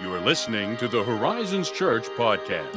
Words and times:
You 0.00 0.12
are 0.12 0.20
listening 0.20 0.76
to 0.78 0.88
the 0.88 1.04
Horizons 1.04 1.70
Church 1.70 2.08
podcast. 2.16 2.74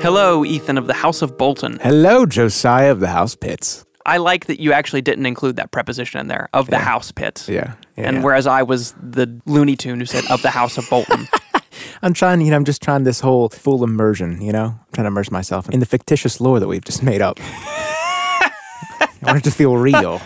Hello, 0.00 0.44
Ethan 0.44 0.78
of 0.78 0.86
the 0.86 0.94
House 0.94 1.20
of 1.20 1.36
Bolton. 1.36 1.80
Hello, 1.82 2.26
Josiah 2.26 2.92
of 2.92 3.00
the 3.00 3.08
House 3.08 3.34
Pits. 3.34 3.84
I 4.06 4.18
like 4.18 4.46
that 4.46 4.60
you 4.60 4.72
actually 4.72 5.02
didn't 5.02 5.26
include 5.26 5.56
that 5.56 5.72
preposition 5.72 6.20
in 6.20 6.28
there 6.28 6.48
of 6.54 6.70
the 6.70 6.78
house 6.78 7.10
pit. 7.10 7.44
Yeah, 7.48 7.74
yeah, 7.96 8.06
and 8.06 8.18
yeah. 8.18 8.22
whereas 8.22 8.46
I 8.46 8.62
was 8.62 8.92
the 8.92 9.40
Looney 9.46 9.74
Tune 9.74 9.98
who 9.98 10.06
said 10.06 10.24
of 10.30 10.42
the 10.42 10.50
House 10.50 10.78
of 10.78 10.88
Bolton. 10.88 11.26
I'm 12.02 12.14
trying, 12.14 12.40
you 12.40 12.50
know, 12.50 12.56
I'm 12.56 12.64
just 12.64 12.82
trying 12.82 13.02
this 13.02 13.18
whole 13.18 13.48
full 13.48 13.82
immersion, 13.82 14.40
you 14.40 14.52
know? 14.52 14.78
I'm 14.78 14.92
trying 14.92 15.04
to 15.04 15.08
immerse 15.08 15.32
myself 15.32 15.68
in 15.70 15.80
the 15.80 15.86
fictitious 15.86 16.40
lore 16.40 16.60
that 16.60 16.68
we've 16.68 16.84
just 16.84 17.02
made 17.02 17.20
up. 17.20 17.40
I 17.42 19.10
want 19.22 19.38
it 19.38 19.44
to 19.44 19.50
feel 19.50 19.76
real. 19.76 20.22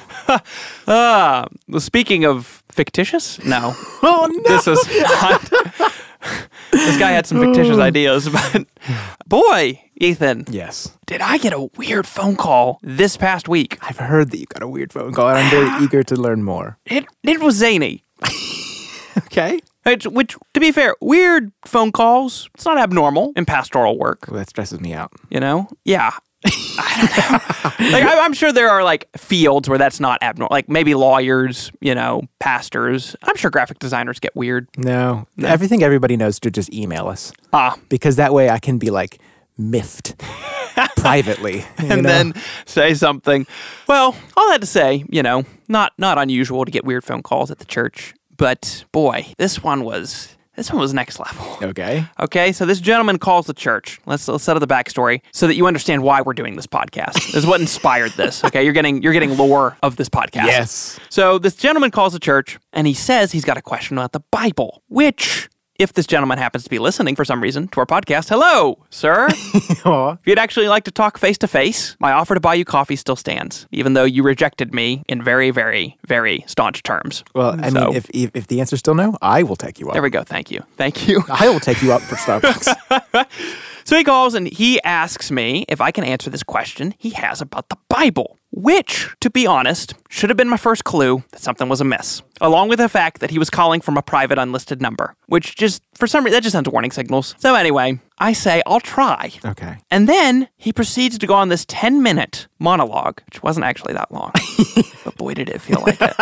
Ah, 0.86 1.46
well, 1.68 1.80
speaking 1.80 2.24
of 2.24 2.62
fictitious, 2.70 3.42
no, 3.44 3.74
Oh, 4.02 4.28
no! 4.30 4.42
this 4.48 4.66
is 4.66 5.00
not. 5.02 5.40
this 6.72 6.98
guy 6.98 7.12
had 7.12 7.26
some 7.26 7.40
fictitious 7.40 7.78
ideas, 7.78 8.28
but 8.28 8.66
boy, 9.26 9.80
Ethan, 9.96 10.44
yes. 10.48 10.96
did 11.06 11.20
I 11.20 11.38
get 11.38 11.52
a 11.52 11.68
weird 11.76 12.06
phone 12.06 12.36
call 12.36 12.78
this 12.82 13.16
past 13.16 13.48
week? 13.48 13.78
I've 13.82 13.98
heard 13.98 14.30
that 14.30 14.38
you 14.38 14.46
got 14.46 14.62
a 14.62 14.68
weird 14.68 14.92
phone 14.92 15.12
call, 15.12 15.28
and 15.28 15.38
I'm 15.38 15.50
very 15.50 15.84
eager 15.84 16.02
to 16.02 16.16
learn 16.16 16.42
more. 16.42 16.78
It 16.86 17.06
it 17.22 17.40
was 17.40 17.56
zany. 17.56 18.02
Okay. 19.16 19.60
Which, 19.84 20.06
which, 20.06 20.36
to 20.54 20.60
be 20.60 20.72
fair, 20.72 20.96
weird 21.00 21.52
phone 21.66 21.92
calls. 21.92 22.48
It's 22.54 22.64
not 22.64 22.78
abnormal 22.78 23.32
in 23.36 23.44
pastoral 23.44 23.98
work. 23.98 24.26
Well, 24.28 24.38
that 24.38 24.48
stresses 24.48 24.80
me 24.80 24.94
out. 24.94 25.12
You 25.28 25.40
know? 25.40 25.68
Yeah. 25.84 26.10
I 26.46 27.70
don't 27.76 27.80
know. 27.80 27.92
like 27.92 28.04
I, 28.04 28.24
I'm 28.24 28.32
sure 28.32 28.52
there 28.52 28.68
are 28.70 28.82
like 28.84 29.08
fields 29.16 29.68
where 29.68 29.78
that's 29.78 30.00
not 30.00 30.22
abnormal. 30.22 30.48
Like 30.50 30.68
maybe 30.68 30.94
lawyers, 30.94 31.70
you 31.80 31.94
know, 31.94 32.22
pastors. 32.38 33.16
I'm 33.22 33.36
sure 33.36 33.50
graphic 33.50 33.78
designers 33.78 34.18
get 34.20 34.34
weird. 34.36 34.68
No, 34.76 35.26
everything 35.42 35.82
everybody 35.82 36.16
knows 36.16 36.38
to 36.40 36.50
just 36.50 36.72
email 36.72 37.08
us. 37.08 37.32
Ah, 37.52 37.76
Because 37.88 38.16
that 38.16 38.32
way 38.34 38.50
I 38.50 38.58
can 38.58 38.78
be 38.78 38.90
like 38.90 39.18
miffed 39.56 40.18
privately. 40.96 41.64
and 41.78 42.02
know? 42.02 42.08
then 42.08 42.34
say 42.66 42.94
something. 42.94 43.46
Well, 43.86 44.16
all 44.36 44.50
that 44.50 44.60
to 44.60 44.66
say, 44.66 45.04
you 45.08 45.22
know, 45.22 45.44
not 45.68 45.92
not 45.98 46.18
unusual 46.18 46.64
to 46.64 46.70
get 46.70 46.84
weird 46.84 47.04
phone 47.04 47.22
calls 47.22 47.50
at 47.50 47.58
the 47.58 47.64
church. 47.64 48.14
But 48.36 48.84
boy, 48.92 49.32
this 49.38 49.62
one 49.62 49.84
was 49.84 50.36
this 50.56 50.70
one 50.70 50.80
was 50.80 50.94
next 50.94 51.18
level. 51.18 51.58
Okay. 51.62 52.06
Okay, 52.20 52.52
so 52.52 52.64
this 52.66 52.80
gentleman 52.80 53.18
calls 53.18 53.46
the 53.46 53.54
church. 53.54 54.00
Let's, 54.06 54.28
let's 54.28 54.44
set 54.44 54.56
up 54.56 54.60
the 54.60 54.66
backstory 54.66 55.20
so 55.32 55.46
that 55.46 55.54
you 55.56 55.66
understand 55.66 56.02
why 56.02 56.20
we're 56.20 56.32
doing 56.32 56.56
this 56.56 56.66
podcast. 56.66 57.14
This 57.14 57.34
is 57.34 57.46
what 57.46 57.60
inspired 57.60 58.12
this. 58.12 58.44
Okay, 58.44 58.64
you're 58.64 58.72
getting 58.72 59.02
you're 59.02 59.12
getting 59.12 59.36
lore 59.36 59.76
of 59.82 59.96
this 59.96 60.08
podcast. 60.08 60.46
Yes. 60.46 61.00
So 61.08 61.38
this 61.38 61.56
gentleman 61.56 61.90
calls 61.90 62.12
the 62.12 62.20
church 62.20 62.58
and 62.72 62.86
he 62.86 62.94
says 62.94 63.32
he's 63.32 63.44
got 63.44 63.56
a 63.56 63.62
question 63.62 63.98
about 63.98 64.12
the 64.12 64.20
Bible, 64.30 64.82
which. 64.88 65.48
If 65.76 65.94
this 65.94 66.06
gentleman 66.06 66.38
happens 66.38 66.62
to 66.64 66.70
be 66.70 66.78
listening 66.78 67.16
for 67.16 67.24
some 67.24 67.42
reason 67.42 67.66
to 67.68 67.80
our 67.80 67.86
podcast, 67.86 68.28
hello, 68.28 68.78
sir. 68.90 69.26
If 69.86 70.20
you'd 70.26 70.38
actually 70.38 70.68
like 70.68 70.84
to 70.84 70.90
talk 70.90 71.18
face 71.18 71.36
to 71.38 71.48
face, 71.48 71.96
my 71.98 72.12
offer 72.12 72.34
to 72.34 72.40
buy 72.40 72.54
you 72.54 72.64
coffee 72.64 72.96
still 72.96 73.16
stands, 73.16 73.66
even 73.72 73.92
though 73.94 74.04
you 74.04 74.22
rejected 74.22 74.72
me 74.72 75.02
in 75.08 75.20
very, 75.22 75.50
very, 75.50 75.98
very 76.06 76.44
staunch 76.46 76.82
terms. 76.84 77.24
Well, 77.34 77.58
I 77.60 77.68
So- 77.70 77.86
mean, 77.88 77.96
if, 77.96 78.08
if 78.14 78.30
if 78.34 78.46
the 78.46 78.60
answer's 78.60 78.78
still 78.78 78.94
no, 78.94 79.16
I 79.20 79.42
will 79.42 79.56
take 79.56 79.80
you 79.80 79.88
up. 79.88 79.94
There 79.94 80.02
we 80.02 80.10
go. 80.10 80.22
Thank 80.22 80.50
you. 80.50 80.62
Thank 80.76 81.08
you. 81.08 81.22
I 81.28 81.48
will 81.48 81.60
take 81.60 81.82
you 81.82 81.92
up 81.92 82.02
for 82.02 82.14
Starbucks. 82.16 83.26
So 83.86 83.98
he 83.98 84.02
calls 84.04 84.32
and 84.32 84.46
he 84.46 84.80
asks 84.82 85.30
me 85.30 85.66
if 85.68 85.82
I 85.82 85.90
can 85.90 86.04
answer 86.04 86.30
this 86.30 86.42
question 86.42 86.94
he 86.96 87.10
has 87.10 87.42
about 87.42 87.68
the 87.68 87.76
Bible, 87.90 88.38
which, 88.56 89.08
to 89.20 89.30
be 89.30 89.46
honest, 89.46 89.94
should 90.08 90.30
have 90.30 90.36
been 90.36 90.48
my 90.48 90.56
first 90.56 90.84
clue 90.84 91.24
that 91.32 91.40
something 91.40 91.68
was 91.68 91.80
amiss, 91.80 92.22
along 92.40 92.68
with 92.68 92.78
the 92.78 92.88
fact 92.88 93.20
that 93.20 93.30
he 93.30 93.38
was 93.38 93.50
calling 93.50 93.80
from 93.80 93.96
a 93.96 94.02
private 94.02 94.38
unlisted 94.38 94.80
number, 94.80 95.14
which 95.26 95.56
just, 95.56 95.82
for 95.94 96.06
some 96.06 96.24
reason, 96.24 96.36
that 96.36 96.42
just 96.42 96.52
sends 96.52 96.68
warning 96.68 96.92
signals. 96.92 97.34
So 97.38 97.54
anyway, 97.56 97.98
I 98.18 98.32
say, 98.32 98.62
I'll 98.66 98.80
try. 98.80 99.32
okay. 99.44 99.78
And 99.90 100.08
then 100.08 100.48
he 100.56 100.72
proceeds 100.72 101.18
to 101.18 101.26
go 101.26 101.34
on 101.34 101.48
this 101.48 101.64
10 101.66 102.02
minute 102.02 102.46
monologue, 102.60 103.20
which 103.26 103.42
wasn't 103.42 103.66
actually 103.66 103.94
that 103.94 104.12
long, 104.12 104.32
but 105.04 105.16
boy, 105.16 105.34
did 105.34 105.48
it 105.48 105.60
feel 105.60 105.80
like 105.80 106.00
it. 106.00 106.14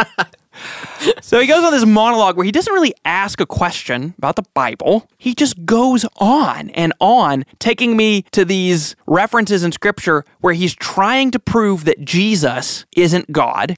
So 1.20 1.40
he 1.40 1.46
goes 1.48 1.64
on 1.64 1.72
this 1.72 1.84
monologue 1.86 2.36
where 2.36 2.44
he 2.44 2.52
doesn't 2.52 2.72
really 2.72 2.94
ask 3.04 3.40
a 3.40 3.46
question 3.46 4.14
about 4.18 4.36
the 4.36 4.44
Bible. 4.54 5.08
He 5.18 5.34
just 5.34 5.64
goes 5.64 6.04
on 6.18 6.70
and 6.70 6.92
on, 7.00 7.44
taking 7.58 7.96
me 7.96 8.22
to 8.32 8.44
these 8.44 8.94
references 9.06 9.64
in 9.64 9.72
scripture 9.72 10.24
where 10.40 10.54
he's 10.54 10.74
trying 10.74 11.30
to 11.32 11.38
prove 11.40 11.84
that 11.86 12.04
Jesus 12.04 12.84
isn't 12.96 13.32
God. 13.32 13.76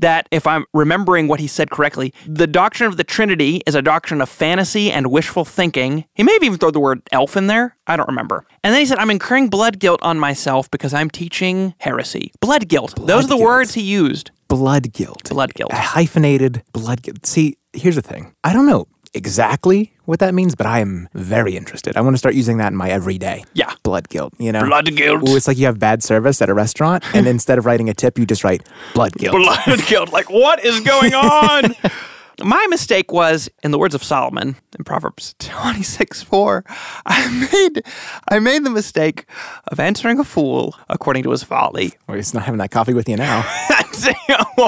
That, 0.00 0.26
if 0.30 0.46
I'm 0.46 0.64
remembering 0.74 1.28
what 1.28 1.38
he 1.40 1.46
said 1.46 1.70
correctly, 1.70 2.12
the 2.26 2.46
doctrine 2.46 2.88
of 2.88 2.96
the 2.96 3.04
Trinity 3.04 3.62
is 3.66 3.74
a 3.74 3.82
doctrine 3.82 4.20
of 4.20 4.28
fantasy 4.28 4.90
and 4.90 5.06
wishful 5.10 5.44
thinking. 5.44 6.04
He 6.14 6.22
may 6.22 6.32
have 6.32 6.42
even 6.42 6.58
thrown 6.58 6.72
the 6.72 6.80
word 6.80 7.02
elf 7.12 7.36
in 7.36 7.46
there. 7.46 7.76
I 7.86 7.96
don't 7.96 8.08
remember. 8.08 8.44
And 8.64 8.72
then 8.72 8.80
he 8.80 8.86
said, 8.86 8.98
I'm 8.98 9.10
incurring 9.10 9.48
blood 9.48 9.78
guilt 9.78 10.00
on 10.02 10.18
myself 10.18 10.70
because 10.70 10.92
I'm 10.92 11.10
teaching 11.10 11.74
heresy. 11.78 12.32
Blood 12.40 12.68
guilt. 12.68 12.94
Those 12.96 13.24
are 13.24 13.28
the 13.28 13.36
guilt. 13.36 13.42
words 13.42 13.74
he 13.74 13.82
used. 13.82 14.30
Blood 14.48 14.92
guilt. 14.92 15.28
Blood 15.30 15.54
guilt. 15.54 15.72
A 15.72 15.76
hyphenated 15.76 16.62
blood 16.72 17.02
guilt. 17.02 17.26
See, 17.26 17.56
here's 17.72 17.96
the 17.96 18.02
thing. 18.02 18.34
I 18.44 18.52
don't 18.52 18.66
know 18.66 18.86
exactly 19.14 19.92
what 20.04 20.18
that 20.18 20.34
means, 20.34 20.54
but 20.54 20.66
I 20.66 20.80
am 20.80 21.08
very 21.14 21.56
interested. 21.56 21.96
I 21.96 22.00
want 22.02 22.14
to 22.14 22.18
start 22.18 22.34
using 22.34 22.58
that 22.58 22.72
in 22.72 22.76
my 22.76 22.90
everyday. 22.90 23.44
Yeah. 23.54 23.72
Blood 23.82 24.08
guilt, 24.08 24.34
you 24.38 24.52
know? 24.52 24.64
Blood 24.64 24.94
guilt. 24.94 25.28
Ooh, 25.28 25.36
it's 25.36 25.48
like 25.48 25.56
you 25.56 25.66
have 25.66 25.78
bad 25.78 26.02
service 26.02 26.42
at 26.42 26.48
a 26.48 26.54
restaurant, 26.54 27.04
and 27.14 27.26
instead 27.34 27.58
of 27.58 27.64
writing 27.66 27.88
a 27.88 27.94
tip, 27.94 28.18
you 28.18 28.26
just 28.26 28.44
write 28.44 28.68
blood 28.94 29.12
guilt. 29.12 29.36
blood 29.36 29.86
guilt. 29.86 30.12
Like, 30.12 30.28
what 30.30 30.64
is 30.64 30.80
going 30.80 31.14
on? 31.14 31.74
My 32.42 32.66
mistake 32.68 33.12
was, 33.12 33.48
in 33.62 33.70
the 33.70 33.78
words 33.78 33.94
of 33.94 34.02
Solomon 34.02 34.56
in 34.76 34.84
Proverbs 34.84 35.34
26 35.38 36.22
4, 36.22 36.64
I 37.06 37.48
made, 37.52 37.82
I 38.28 38.38
made 38.40 38.64
the 38.64 38.70
mistake 38.70 39.26
of 39.68 39.78
answering 39.78 40.18
a 40.18 40.24
fool 40.24 40.74
according 40.88 41.22
to 41.24 41.30
his 41.30 41.44
folly. 41.44 41.94
Well, 42.08 42.16
he's 42.16 42.34
not 42.34 42.44
having 42.44 42.58
that 42.58 42.70
coffee 42.70 42.94
with 42.94 43.08
you 43.08 43.16
now. 43.16 43.44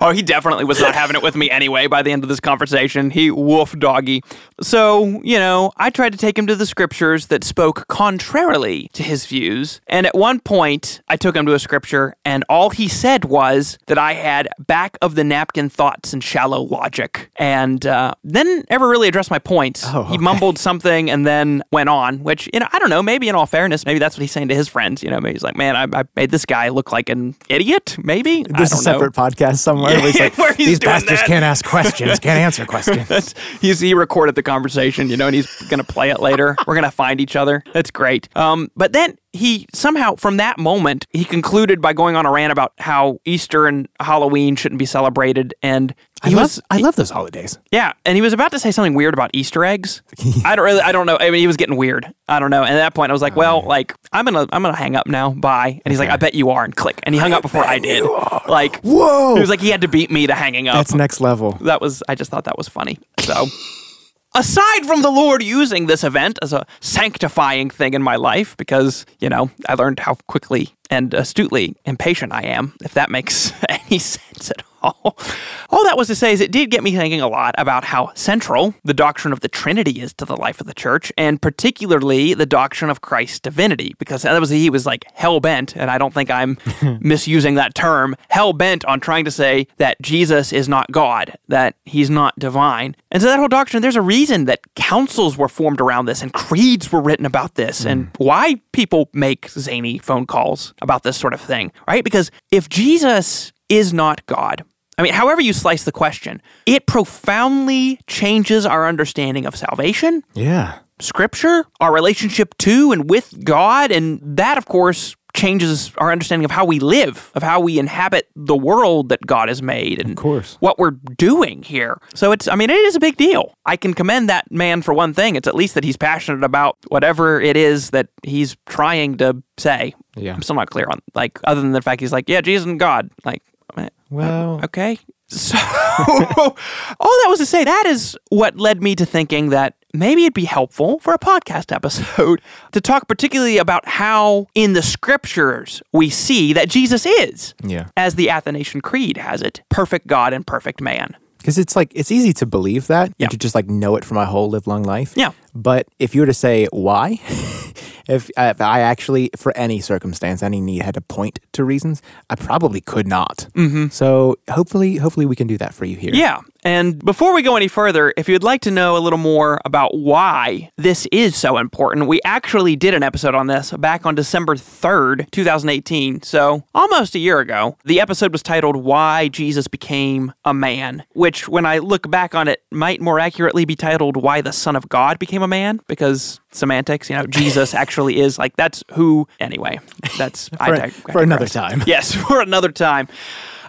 oh, 0.00 0.12
he 0.14 0.22
definitely 0.22 0.64
was 0.64 0.80
not 0.80 0.94
having 0.94 1.16
it 1.16 1.22
with 1.22 1.34
me 1.34 1.50
anyway 1.50 1.86
by 1.86 2.02
the 2.02 2.12
end 2.12 2.22
of 2.22 2.28
this 2.28 2.40
conversation. 2.40 3.10
He 3.10 3.30
woof 3.30 3.78
doggy. 3.78 4.22
So, 4.60 5.20
you 5.22 5.38
know, 5.38 5.72
I 5.76 5.90
tried 5.90 6.12
to 6.12 6.18
take 6.18 6.38
him 6.38 6.46
to 6.46 6.56
the 6.56 6.66
scriptures 6.66 7.26
that 7.26 7.44
spoke 7.44 7.88
contrarily 7.88 8.88
to 8.92 9.02
his 9.02 9.26
views. 9.26 9.80
And 9.86 10.06
at 10.06 10.14
one 10.14 10.40
point, 10.40 11.00
I 11.08 11.16
took 11.16 11.34
him 11.34 11.46
to 11.46 11.54
a 11.54 11.58
scripture, 11.58 12.14
and 12.24 12.44
all 12.48 12.70
he 12.70 12.88
said 12.88 13.24
was 13.24 13.78
that 13.86 13.98
I 13.98 14.14
had 14.14 14.48
back 14.58 14.98
of 15.00 15.14
the 15.14 15.24
napkin 15.24 15.68
thoughts 15.68 16.12
and 16.12 16.22
shallow 16.22 16.62
logic. 16.62 17.13
And 17.36 17.84
uh, 17.86 18.14
then 18.24 18.64
never 18.70 18.88
really 18.88 19.08
addressed 19.08 19.30
my 19.30 19.38
points. 19.38 19.84
Oh, 19.86 20.04
He 20.04 20.14
okay. 20.14 20.18
mumbled 20.18 20.58
something 20.58 21.10
and 21.10 21.26
then 21.26 21.62
went 21.72 21.88
on, 21.88 22.18
which, 22.22 22.48
you 22.52 22.60
know, 22.60 22.68
I 22.72 22.78
don't 22.78 22.90
know. 22.90 23.02
Maybe 23.02 23.28
in 23.28 23.34
all 23.34 23.46
fairness, 23.46 23.84
maybe 23.86 23.98
that's 23.98 24.16
what 24.16 24.22
he's 24.22 24.32
saying 24.32 24.48
to 24.48 24.54
his 24.54 24.68
friends. 24.68 25.02
You 25.02 25.10
know, 25.10 25.20
maybe 25.20 25.34
he's 25.34 25.42
like, 25.42 25.56
man, 25.56 25.76
I, 25.76 26.00
I 26.00 26.04
made 26.16 26.30
this 26.30 26.44
guy 26.44 26.68
look 26.68 26.92
like 26.92 27.08
an 27.08 27.34
idiot, 27.48 27.96
maybe? 28.02 28.42
This 28.44 28.52
There's 28.56 28.72
a 28.72 28.74
don't 28.76 28.84
know. 28.84 28.92
separate 29.08 29.12
podcast 29.14 29.58
somewhere 29.58 29.96
where 29.96 30.06
he's 30.10 30.20
like, 30.20 30.38
where 30.38 30.52
he's 30.54 30.66
these 30.66 30.78
pastors 30.78 31.18
that." 31.20 31.26
can't 31.26 31.44
ask 31.44 31.64
questions, 31.64 32.18
can't 32.18 32.38
answer 32.38 32.64
questions. 32.66 33.34
He's, 33.60 33.80
he 33.80 33.94
recorded 33.94 34.34
the 34.34 34.42
conversation, 34.42 35.08
you 35.08 35.16
know, 35.16 35.26
and 35.26 35.34
he's 35.34 35.50
going 35.68 35.78
to 35.78 35.84
play 35.84 36.10
it 36.10 36.20
later. 36.20 36.56
We're 36.66 36.74
going 36.74 36.84
to 36.84 36.90
find 36.90 37.20
each 37.20 37.36
other. 37.36 37.62
That's 37.72 37.90
great. 37.90 38.28
Um, 38.36 38.70
but 38.76 38.92
then 38.92 39.16
he 39.32 39.66
somehow, 39.72 40.14
from 40.16 40.36
that 40.36 40.58
moment, 40.58 41.06
he 41.10 41.24
concluded 41.24 41.80
by 41.80 41.92
going 41.92 42.14
on 42.16 42.24
a 42.26 42.30
rant 42.30 42.52
about 42.52 42.72
how 42.78 43.18
Easter 43.24 43.66
and 43.66 43.88
Halloween 44.00 44.54
shouldn't 44.56 44.78
be 44.78 44.86
celebrated. 44.86 45.54
And 45.62 45.94
I 46.24 46.28
he 46.30 46.34
love, 46.34 46.42
was, 46.44 46.60
I 46.70 46.78
love 46.78 46.96
those 46.96 47.10
holidays. 47.10 47.58
yeah, 47.70 47.92
and 48.04 48.16
he 48.16 48.22
was 48.22 48.32
about 48.32 48.50
to 48.52 48.58
say 48.58 48.70
something 48.70 48.94
weird 48.94 49.14
about 49.14 49.30
Easter 49.34 49.64
eggs. 49.64 50.02
I 50.44 50.56
don't 50.56 50.64
really, 50.64 50.80
I 50.80 50.90
don't 50.92 51.06
know. 51.06 51.16
I 51.20 51.30
mean, 51.30 51.40
he 51.40 51.46
was 51.46 51.56
getting 51.56 51.76
weird. 51.76 52.12
I 52.28 52.38
don't 52.38 52.50
know. 52.50 52.62
And 52.62 52.72
at 52.72 52.78
that 52.78 52.94
point, 52.94 53.10
I 53.10 53.12
was 53.12 53.22
like, 53.22 53.36
well, 53.36 53.62
like 53.62 53.94
I'm 54.12 54.24
gonna, 54.24 54.46
I'm 54.52 54.62
gonna 54.62 54.74
hang 54.76 54.96
up 54.96 55.06
now. 55.06 55.30
Bye. 55.30 55.80
And 55.84 55.92
he's 55.92 55.98
like, 55.98 56.10
I 56.10 56.16
bet 56.16 56.34
you 56.34 56.50
are, 56.50 56.64
and 56.64 56.74
click. 56.74 56.98
And 57.02 57.14
he 57.14 57.20
hung 57.20 57.32
up 57.32 57.42
before 57.42 57.64
I 57.64 57.78
did. 57.78 58.04
Like, 58.48 58.80
Whoa! 58.80 59.34
He 59.34 59.40
was 59.40 59.50
like, 59.50 59.60
he 59.60 59.68
had 59.70 59.82
to 59.82 59.88
beat 59.88 60.10
me 60.10 60.26
to 60.26 60.34
hanging 60.34 60.68
up. 60.68 60.76
That's 60.76 60.94
next 60.94 61.20
level. 61.20 61.52
that 61.62 61.80
was 61.80 62.02
I 62.08 62.14
just 62.14 62.30
thought 62.30 62.44
that 62.44 62.56
was 62.58 62.68
funny. 62.68 62.98
So 63.18 63.46
aside 64.34 64.86
from 64.86 65.02
the 65.02 65.10
Lord 65.10 65.42
using 65.42 65.86
this 65.86 66.04
event 66.04 66.38
as 66.42 66.52
a 66.52 66.66
sanctifying 66.80 67.70
thing 67.70 67.94
in 67.94 68.02
my 68.02 68.16
life 68.16 68.56
because, 68.56 69.06
you 69.20 69.28
know, 69.28 69.50
I 69.68 69.74
learned 69.74 70.00
how 70.00 70.14
quickly 70.26 70.74
and 70.90 71.12
astutely 71.14 71.76
impatient 71.84 72.32
I 72.32 72.42
am, 72.42 72.74
if 72.82 72.94
that 72.94 73.10
makes 73.10 73.52
any 73.68 73.98
sense 73.98 74.50
at 74.50 74.62
all. 74.62 74.73
All 74.84 75.84
that 75.84 75.96
was 75.96 76.08
to 76.08 76.14
say 76.14 76.32
is 76.32 76.40
it 76.40 76.52
did 76.52 76.70
get 76.70 76.82
me 76.82 76.94
thinking 76.94 77.20
a 77.20 77.28
lot 77.28 77.54
about 77.58 77.84
how 77.84 78.12
central 78.14 78.74
the 78.84 78.94
doctrine 78.94 79.32
of 79.32 79.40
the 79.40 79.48
Trinity 79.48 80.00
is 80.00 80.12
to 80.14 80.24
the 80.24 80.36
life 80.36 80.60
of 80.60 80.66
the 80.66 80.74
church, 80.74 81.12
and 81.16 81.40
particularly 81.40 82.34
the 82.34 82.46
doctrine 82.46 82.90
of 82.90 83.00
Christ's 83.00 83.40
divinity, 83.40 83.94
because 83.98 84.22
that 84.22 84.38
was 84.38 84.50
he 84.50 84.70
was 84.70 84.86
like 84.86 85.06
hell 85.14 85.40
bent, 85.40 85.76
and 85.76 85.90
I 85.90 85.98
don't 85.98 86.12
think 86.12 86.30
I'm 86.30 86.58
misusing 87.00 87.54
that 87.54 87.74
term, 87.74 88.16
hell 88.28 88.52
bent 88.52 88.84
on 88.84 89.00
trying 89.00 89.24
to 89.24 89.30
say 89.30 89.66
that 89.78 90.00
Jesus 90.02 90.52
is 90.52 90.68
not 90.68 90.90
God, 90.92 91.36
that 91.48 91.76
he's 91.84 92.10
not 92.10 92.38
divine. 92.38 92.96
And 93.10 93.22
so 93.22 93.28
that 93.28 93.38
whole 93.38 93.48
doctrine, 93.48 93.82
there's 93.82 93.96
a 93.96 94.02
reason 94.02 94.44
that 94.46 94.60
councils 94.74 95.36
were 95.36 95.48
formed 95.48 95.80
around 95.80 96.06
this 96.06 96.22
and 96.22 96.32
creeds 96.32 96.92
were 96.92 97.00
written 97.00 97.26
about 97.26 97.54
this 97.54 97.84
and 97.84 98.12
mm. 98.12 98.24
why 98.24 98.60
people 98.72 99.08
make 99.12 99.48
zany 99.48 99.98
phone 99.98 100.26
calls 100.26 100.74
about 100.82 101.02
this 101.02 101.16
sort 101.16 101.32
of 101.32 101.40
thing, 101.40 101.72
right? 101.88 102.04
Because 102.04 102.30
if 102.50 102.68
Jesus 102.68 103.52
is 103.68 103.92
not 103.92 104.24
God, 104.26 104.64
I 104.98 105.02
mean, 105.02 105.12
however 105.12 105.40
you 105.40 105.52
slice 105.52 105.84
the 105.84 105.92
question, 105.92 106.40
it 106.66 106.86
profoundly 106.86 107.98
changes 108.06 108.64
our 108.66 108.86
understanding 108.86 109.46
of 109.46 109.56
salvation, 109.56 110.22
Yeah. 110.34 110.74
scripture, 111.00 111.64
our 111.80 111.92
relationship 111.92 112.56
to 112.58 112.92
and 112.92 113.08
with 113.10 113.44
God, 113.44 113.90
and 113.90 114.20
that, 114.22 114.56
of 114.58 114.66
course, 114.66 115.16
changes 115.36 115.90
our 115.98 116.12
understanding 116.12 116.44
of 116.44 116.52
how 116.52 116.64
we 116.64 116.78
live, 116.78 117.32
of 117.34 117.42
how 117.42 117.58
we 117.58 117.76
inhabit 117.80 118.28
the 118.36 118.54
world 118.56 119.08
that 119.08 119.26
God 119.26 119.48
has 119.48 119.60
made, 119.60 120.00
and 120.00 120.10
Of 120.10 120.16
course. 120.16 120.56
what 120.60 120.78
we're 120.78 120.92
doing 121.16 121.64
here. 121.64 121.98
So 122.14 122.30
it's, 122.30 122.46
I 122.46 122.54
mean, 122.54 122.70
it 122.70 122.76
is 122.76 122.94
a 122.94 123.00
big 123.00 123.16
deal. 123.16 123.56
I 123.66 123.76
can 123.76 123.94
commend 123.94 124.28
that 124.28 124.48
man 124.52 124.80
for 124.80 124.94
one 124.94 125.12
thing. 125.12 125.34
It's 125.34 125.48
at 125.48 125.56
least 125.56 125.74
that 125.74 125.82
he's 125.82 125.96
passionate 125.96 126.44
about 126.44 126.76
whatever 126.86 127.40
it 127.40 127.56
is 127.56 127.90
that 127.90 128.06
he's 128.22 128.56
trying 128.66 129.16
to 129.16 129.42
say. 129.58 129.94
Yeah. 130.16 130.34
I'm 130.34 130.42
still 130.42 130.54
not 130.54 130.70
clear 130.70 130.86
on, 130.88 131.00
like, 131.16 131.40
other 131.42 131.60
than 131.60 131.72
the 131.72 131.82
fact 131.82 132.00
he's 132.00 132.12
like, 132.12 132.28
yeah, 132.28 132.40
Jesus 132.40 132.64
and 132.66 132.78
God. 132.78 133.10
Like, 133.24 133.42
Uh, 133.76 133.88
well, 134.10 134.60
okay. 134.64 134.98
So, 135.28 135.56
all 135.58 136.54
that 136.54 137.26
was 137.28 137.38
to 137.38 137.46
say, 137.46 137.64
that 137.64 137.86
is 137.86 138.16
what 138.30 138.56
led 138.56 138.82
me 138.82 138.94
to 138.94 139.06
thinking 139.06 139.48
that 139.50 139.74
maybe 139.92 140.22
it'd 140.24 140.34
be 140.34 140.44
helpful 140.44 140.98
for 141.00 141.14
a 141.14 141.18
podcast 141.18 141.74
episode 141.74 142.40
to 142.72 142.80
talk 142.80 143.08
particularly 143.08 143.58
about 143.58 143.86
how 143.88 144.46
in 144.54 144.74
the 144.74 144.82
scriptures 144.82 145.82
we 145.92 146.10
see 146.10 146.52
that 146.52 146.68
Jesus 146.68 147.06
is, 147.06 147.54
yeah. 147.64 147.86
as 147.96 148.14
the 148.16 148.30
Athanasian 148.30 148.80
Creed 148.80 149.16
has 149.16 149.40
it, 149.42 149.62
perfect 149.70 150.06
God 150.06 150.32
and 150.32 150.46
perfect 150.46 150.80
man. 150.80 151.16
Because 151.38 151.58
it's 151.58 151.74
like, 151.76 151.90
it's 151.94 152.10
easy 152.12 152.32
to 152.34 152.46
believe 152.46 152.86
that 152.86 153.12
Yeah. 153.18 153.24
and 153.26 153.30
to 153.32 153.36
just 153.36 153.54
like 153.54 153.66
know 153.68 153.96
it 153.96 154.04
for 154.04 154.14
my 154.14 154.24
whole 154.24 154.48
live 154.50 154.66
long 154.66 154.82
life. 154.82 155.12
Yeah. 155.16 155.32
But 155.54 155.86
if 155.98 156.14
you 156.14 156.20
were 156.22 156.26
to 156.26 156.34
say 156.34 156.66
why, 156.72 157.20
if, 158.08 158.30
if 158.36 158.60
I 158.60 158.80
actually, 158.80 159.30
for 159.36 159.56
any 159.56 159.80
circumstance, 159.80 160.42
any 160.42 160.60
need 160.60 160.82
had 160.82 160.94
to 160.94 161.00
point 161.00 161.40
to 161.52 161.64
reasons, 161.64 162.02
I 162.30 162.36
probably 162.36 162.80
could 162.80 163.06
not. 163.06 163.48
Mm-hmm. 163.54 163.88
So 163.88 164.36
hopefully, 164.50 164.96
hopefully 164.96 165.26
we 165.26 165.36
can 165.36 165.46
do 165.46 165.58
that 165.58 165.74
for 165.74 165.84
you 165.84 165.96
here. 165.96 166.14
Yeah. 166.14 166.40
And 166.64 166.98
before 167.04 167.34
we 167.34 167.42
go 167.42 167.56
any 167.56 167.68
further, 167.68 168.14
if 168.16 168.28
you'd 168.28 168.42
like 168.42 168.62
to 168.62 168.70
know 168.70 168.96
a 168.96 168.98
little 168.98 169.18
more 169.18 169.60
about 169.66 169.96
why 169.96 170.70
this 170.78 171.06
is 171.12 171.36
so 171.36 171.58
important, 171.58 172.06
we 172.06 172.20
actually 172.24 172.74
did 172.74 172.94
an 172.94 173.02
episode 173.02 173.34
on 173.34 173.48
this 173.48 173.70
back 173.72 174.06
on 174.06 174.14
December 174.14 174.54
3rd, 174.54 175.30
2018. 175.30 176.22
So 176.22 176.64
almost 176.74 177.14
a 177.14 177.18
year 177.18 177.40
ago. 177.40 177.76
The 177.84 178.00
episode 178.00 178.32
was 178.32 178.42
titled 178.42 178.76
Why 178.76 179.28
Jesus 179.28 179.68
Became 179.68 180.32
a 180.44 180.54
Man, 180.54 181.04
which, 181.12 181.48
when 181.48 181.66
I 181.66 181.78
look 181.78 182.10
back 182.10 182.34
on 182.34 182.48
it, 182.48 182.62
might 182.70 183.00
more 183.00 183.20
accurately 183.20 183.66
be 183.66 183.76
titled 183.76 184.16
Why 184.16 184.40
the 184.40 184.52
Son 184.52 184.74
of 184.74 184.88
God 184.88 185.18
Became 185.18 185.42
a 185.42 185.48
Man, 185.48 185.80
because 185.86 186.40
semantics, 186.50 187.10
you 187.10 187.16
know, 187.16 187.26
Jesus 187.26 187.74
actually 187.74 188.18
is 188.20 188.38
like, 188.38 188.56
that's 188.56 188.82
who, 188.92 189.28
anyway, 189.38 189.80
that's 190.16 190.48
For, 190.48 190.74
dig- 190.76 190.80
I 190.80 190.88
for 190.88 191.22
another 191.22 191.46
time. 191.46 191.82
Yes, 191.86 192.14
for 192.28 192.40
another 192.40 192.72
time. 192.72 193.08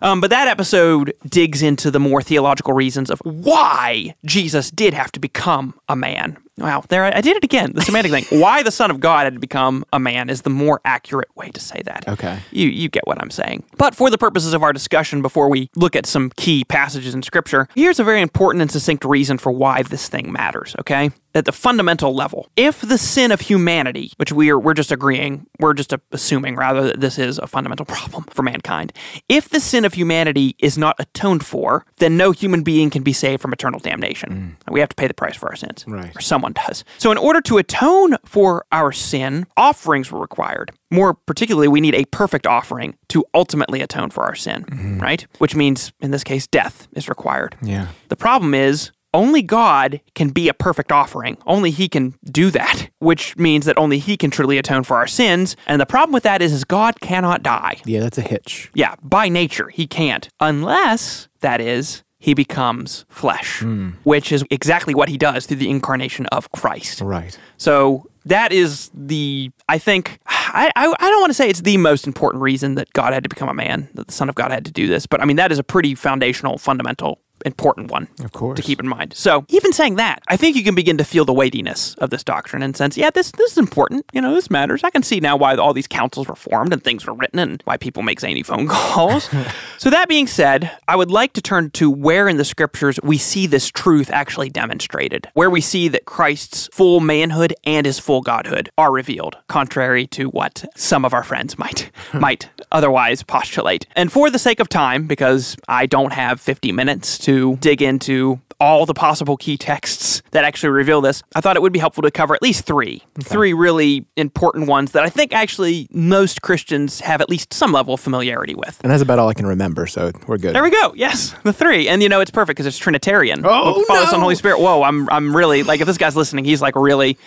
Um, 0.01 0.21
but 0.21 0.29
that 0.29 0.47
episode 0.47 1.13
digs 1.27 1.61
into 1.61 1.91
the 1.91 1.99
more 1.99 2.21
theological 2.21 2.73
reasons 2.73 3.09
of 3.09 3.19
why 3.23 4.15
Jesus 4.25 4.71
did 4.71 4.93
have 4.93 5.11
to 5.13 5.19
become 5.19 5.79
a 5.87 5.95
man. 5.95 6.37
Wow, 6.57 6.83
there 6.87 7.03
I, 7.03 7.17
I 7.17 7.21
did 7.21 7.35
it 7.35 7.43
again. 7.43 7.73
The 7.73 7.81
semantic 7.81 8.11
thing. 8.11 8.39
Why 8.41 8.63
the 8.63 8.71
Son 8.71 8.89
of 8.89 8.99
God 8.99 9.25
had 9.25 9.33
to 9.33 9.39
become 9.39 9.83
a 9.91 9.99
man 9.99 10.29
is 10.29 10.43
the 10.43 10.49
more 10.49 10.79
accurate 10.85 11.27
way 11.35 11.49
to 11.49 11.59
say 11.59 11.81
that. 11.85 12.07
Okay. 12.07 12.39
You 12.51 12.69
you 12.69 12.87
get 12.89 13.05
what 13.07 13.21
I'm 13.21 13.31
saying. 13.31 13.63
But 13.77 13.93
for 13.93 14.09
the 14.09 14.17
purposes 14.17 14.53
of 14.53 14.63
our 14.63 14.71
discussion, 14.71 15.21
before 15.21 15.49
we 15.49 15.69
look 15.75 15.95
at 15.95 16.05
some 16.05 16.31
key 16.37 16.63
passages 16.63 17.13
in 17.13 17.23
Scripture, 17.23 17.67
here's 17.75 17.99
a 17.99 18.03
very 18.03 18.21
important 18.21 18.61
and 18.61 18.71
succinct 18.71 19.03
reason 19.03 19.37
for 19.37 19.51
why 19.51 19.83
this 19.83 20.07
thing 20.07 20.31
matters. 20.31 20.75
Okay, 20.79 21.11
at 21.33 21.43
the 21.43 21.51
fundamental 21.51 22.15
level, 22.15 22.47
if 22.55 22.79
the 22.79 22.97
sin 22.97 23.31
of 23.33 23.41
humanity, 23.41 24.13
which 24.15 24.31
we're 24.31 24.57
we're 24.57 24.73
just 24.73 24.91
agreeing, 24.93 25.45
we're 25.59 25.73
just 25.73 25.93
assuming 26.13 26.55
rather 26.55 26.83
that 26.83 27.01
this 27.01 27.19
is 27.19 27.37
a 27.37 27.47
fundamental 27.47 27.85
problem 27.85 28.23
for 28.29 28.43
mankind, 28.43 28.93
if 29.27 29.49
the 29.49 29.59
sin 29.59 29.83
of 29.83 29.93
humanity 29.93 30.55
is 30.59 30.77
not 30.77 30.95
atoned 30.99 31.45
for, 31.45 31.85
then 31.97 32.15
no 32.15 32.31
human 32.31 32.63
being 32.63 32.89
can 32.89 33.03
be 33.03 33.11
saved 33.11 33.41
from 33.41 33.51
eternal 33.51 33.79
damnation. 33.81 34.57
Mm. 34.65 34.73
We 34.73 34.79
have 34.79 34.89
to 34.89 34.95
pay 34.95 35.07
the 35.07 35.13
price 35.13 35.35
for 35.35 35.49
our 35.49 35.55
sins, 35.57 35.83
Right. 35.87 36.15
or 36.15 36.21
someone 36.21 36.44
does. 36.53 36.83
So, 36.97 37.11
in 37.11 37.17
order 37.17 37.41
to 37.41 37.57
atone 37.57 38.17
for 38.25 38.65
our 38.71 38.91
sin, 38.91 39.45
offerings 39.57 40.11
were 40.11 40.19
required. 40.19 40.71
More 40.91 41.13
particularly, 41.13 41.67
we 41.67 41.81
need 41.81 41.95
a 41.95 42.05
perfect 42.05 42.47
offering 42.47 42.95
to 43.09 43.25
ultimately 43.33 43.81
atone 43.81 44.09
for 44.09 44.23
our 44.23 44.35
sin, 44.35 44.63
mm-hmm. 44.65 44.99
right? 44.99 45.25
Which 45.39 45.55
means, 45.55 45.91
in 45.99 46.11
this 46.11 46.23
case, 46.23 46.47
death 46.47 46.87
is 46.93 47.09
required. 47.09 47.55
Yeah. 47.61 47.87
The 48.09 48.15
problem 48.15 48.53
is, 48.53 48.91
only 49.15 49.41
God 49.41 50.01
can 50.13 50.29
be 50.29 50.49
a 50.49 50.53
perfect 50.53 50.91
offering. 50.91 51.37
Only 51.47 51.71
He 51.71 51.87
can 51.87 52.15
do 52.25 52.51
that, 52.51 52.89
which 52.99 53.37
means 53.37 53.65
that 53.65 53.77
only 53.77 53.97
He 53.97 54.17
can 54.17 54.29
truly 54.29 54.57
atone 54.57 54.83
for 54.83 54.97
our 54.97 55.07
sins. 55.07 55.55
And 55.67 55.79
the 55.79 55.85
problem 55.85 56.13
with 56.13 56.23
that 56.23 56.41
is, 56.41 56.51
is 56.51 56.65
God 56.65 56.99
cannot 56.99 57.41
die. 57.41 57.77
Yeah, 57.85 58.01
that's 58.01 58.17
a 58.17 58.21
hitch. 58.21 58.69
Yeah, 58.73 58.95
by 59.01 59.29
nature, 59.29 59.69
He 59.69 59.87
can't, 59.87 60.27
unless, 60.41 61.29
that 61.39 61.61
is, 61.61 62.03
He 62.25 62.33
becomes 62.33 63.05
flesh, 63.07 63.59
hmm. 63.59 63.89
which 64.01 64.31
is 64.31 64.43
exactly 64.49 64.95
what 64.95 65.09
He 65.09 65.17
does 65.17 65.45
through 65.45 65.57
the 65.57 65.69
incarnation 65.69 66.25
of 66.31 66.51
Christ. 66.51 67.01
Right. 67.01 67.37
So 67.57 68.09
that 68.25 68.51
is 68.51 68.89
the 68.95 69.51
I 69.69 69.77
think 69.77 70.17
I, 70.25 70.71
I 70.75 70.87
I 70.87 71.09
don't 71.11 71.21
want 71.21 71.29
to 71.29 71.35
say 71.35 71.47
it's 71.47 71.61
the 71.61 71.77
most 71.77 72.07
important 72.07 72.41
reason 72.41 72.73
that 72.75 72.91
God 72.93 73.13
had 73.13 73.21
to 73.25 73.29
become 73.29 73.47
a 73.47 73.53
man, 73.53 73.89
that 73.93 74.07
the 74.07 74.13
Son 74.13 74.27
of 74.27 74.33
God 74.33 74.49
had 74.49 74.65
to 74.65 74.71
do 74.71 74.87
this, 74.87 75.05
but 75.05 75.21
I 75.21 75.25
mean 75.25 75.35
that 75.35 75.51
is 75.51 75.59
a 75.59 75.63
pretty 75.63 75.93
foundational, 75.93 76.57
fundamental, 76.57 77.19
important 77.45 77.91
one 77.91 78.07
Of 78.23 78.31
course. 78.31 78.55
to 78.57 78.61
keep 78.63 78.79
in 78.79 78.87
mind. 78.87 79.13
So 79.13 79.45
even 79.49 79.73
saying 79.73 79.95
that, 79.95 80.21
I 80.27 80.37
think 80.37 80.55
you 80.55 80.63
can 80.63 80.75
begin 80.75 80.97
to 80.97 81.03
feel 81.03 81.25
the 81.25 81.33
weightiness 81.33 81.95
of 81.95 82.09
this 82.09 82.23
doctrine 82.23 82.61
and 82.63 82.75
sense, 82.75 82.97
yeah, 82.97 83.09
this 83.09 83.31
this 83.31 83.51
is 83.53 83.57
important. 83.57 84.05
You 84.13 84.21
know, 84.21 84.33
this 84.33 84.49
matters. 84.49 84.83
I 84.83 84.89
can 84.89 85.03
see 85.03 85.19
now 85.19 85.35
why 85.35 85.55
all 85.55 85.73
these 85.73 85.87
councils 85.87 86.27
were 86.27 86.35
formed 86.35 86.71
and 86.73 86.83
things 86.83 87.05
were 87.05 87.13
written 87.13 87.39
and 87.39 87.61
why 87.65 87.77
people 87.77 88.03
make 88.03 88.19
zany 88.19 88.43
phone 88.43 88.67
calls. 88.67 89.29
so 89.77 89.89
that 89.89 90.07
being 90.07 90.27
said, 90.27 90.71
I 90.87 90.95
would 90.95 91.11
like 91.11 91.33
to 91.33 91.41
turn 91.41 91.71
to 91.71 91.89
where 91.91 92.27
in 92.27 92.37
the 92.37 92.45
scriptures 92.45 92.99
we 93.03 93.17
see 93.17 93.47
this 93.47 93.69
truth 93.69 94.09
actually 94.11 94.49
demonstrated, 94.49 95.27
where 95.33 95.49
we 95.49 95.61
see 95.61 95.87
that 95.89 96.05
Christ's 96.05 96.69
full 96.71 96.99
manhood 96.99 97.53
and 97.63 97.85
his 97.85 97.99
full 97.99 98.21
godhood 98.21 98.69
are 98.77 98.91
revealed, 98.91 99.37
contrary 99.47 100.07
to 100.07 100.27
what 100.29 100.65
some 100.75 101.05
of 101.05 101.13
our 101.13 101.23
friends 101.23 101.57
might 101.57 101.91
might 102.13 102.49
otherwise 102.71 103.23
postulate. 103.23 103.85
And 103.95 104.11
for 104.11 104.29
the 104.29 104.39
sake 104.39 104.59
of 104.59 104.69
time, 104.69 105.07
because 105.07 105.55
I 105.67 105.85
don't 105.85 106.13
have 106.13 106.39
50 106.41 106.71
minutes 106.71 107.17
to 107.25 107.57
dig 107.57 107.81
into 107.81 108.39
all 108.59 108.85
the 108.85 108.93
possible 108.93 109.37
key 109.37 109.57
texts 109.57 110.21
that 110.31 110.43
actually 110.43 110.69
reveal 110.69 111.01
this, 111.01 111.23
I 111.35 111.41
thought 111.41 111.55
it 111.55 111.61
would 111.61 111.73
be 111.73 111.79
helpful 111.79 112.03
to 112.03 112.11
cover 112.11 112.35
at 112.35 112.41
least 112.41 112.65
three. 112.65 113.03
Three 113.21 113.53
really 113.53 114.05
important 114.15 114.67
ones 114.67 114.91
that 114.91 115.03
I 115.03 115.09
think 115.09 115.33
actually 115.33 115.87
most 115.91 116.41
Christians 116.41 116.99
have 117.01 117.21
at 117.21 117.29
least 117.29 117.53
some 117.53 117.71
level 117.71 117.93
of 117.93 117.99
familiarity 117.99 118.55
with. 118.55 118.79
And 118.83 118.91
that's 118.91 119.01
about 119.01 119.19
all 119.19 119.29
I 119.29 119.33
can 119.33 119.45
remember, 119.45 119.87
so 119.87 120.11
we're 120.27 120.37
good. 120.37 120.55
There 120.55 120.63
we 120.63 120.69
go. 120.71 120.93
Yes, 120.95 121.35
the 121.43 121.53
three, 121.53 121.87
and 121.87 122.01
you 122.03 122.09
know 122.09 122.21
it's 122.21 122.31
perfect 122.31 122.57
because 122.57 122.65
it's 122.65 122.77
Trinitarian. 122.77 123.41
Oh, 123.45 123.83
Father, 123.85 124.05
Son! 124.07 124.19
Holy 124.19 124.35
Spirit. 124.35 124.59
Whoa, 124.59 124.83
I'm 124.83 125.09
I'm 125.09 125.35
really 125.35 125.63
like 125.63 125.81
if 125.81 125.87
this 125.87 125.97
guy's 125.97 126.15
listening, 126.15 126.45
he's 126.45 126.61
like 126.61 126.75
really, 126.75 127.17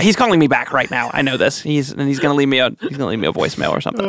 he's 0.00 0.16
calling 0.16 0.38
me 0.38 0.48
back 0.48 0.72
right 0.72 0.90
now. 0.90 1.10
I 1.12 1.22
know 1.22 1.36
this. 1.36 1.60
He's 1.60 1.90
and 1.92 2.08
he's 2.08 2.18
gonna 2.20 2.34
leave 2.34 2.48
me 2.48 2.58
a 2.58 2.70
he's 2.80 2.96
gonna 2.96 3.06
leave 3.06 3.18
me 3.18 3.28
a 3.28 3.32
voicemail 3.32 3.70
or 3.70 3.80
something. 3.80 4.06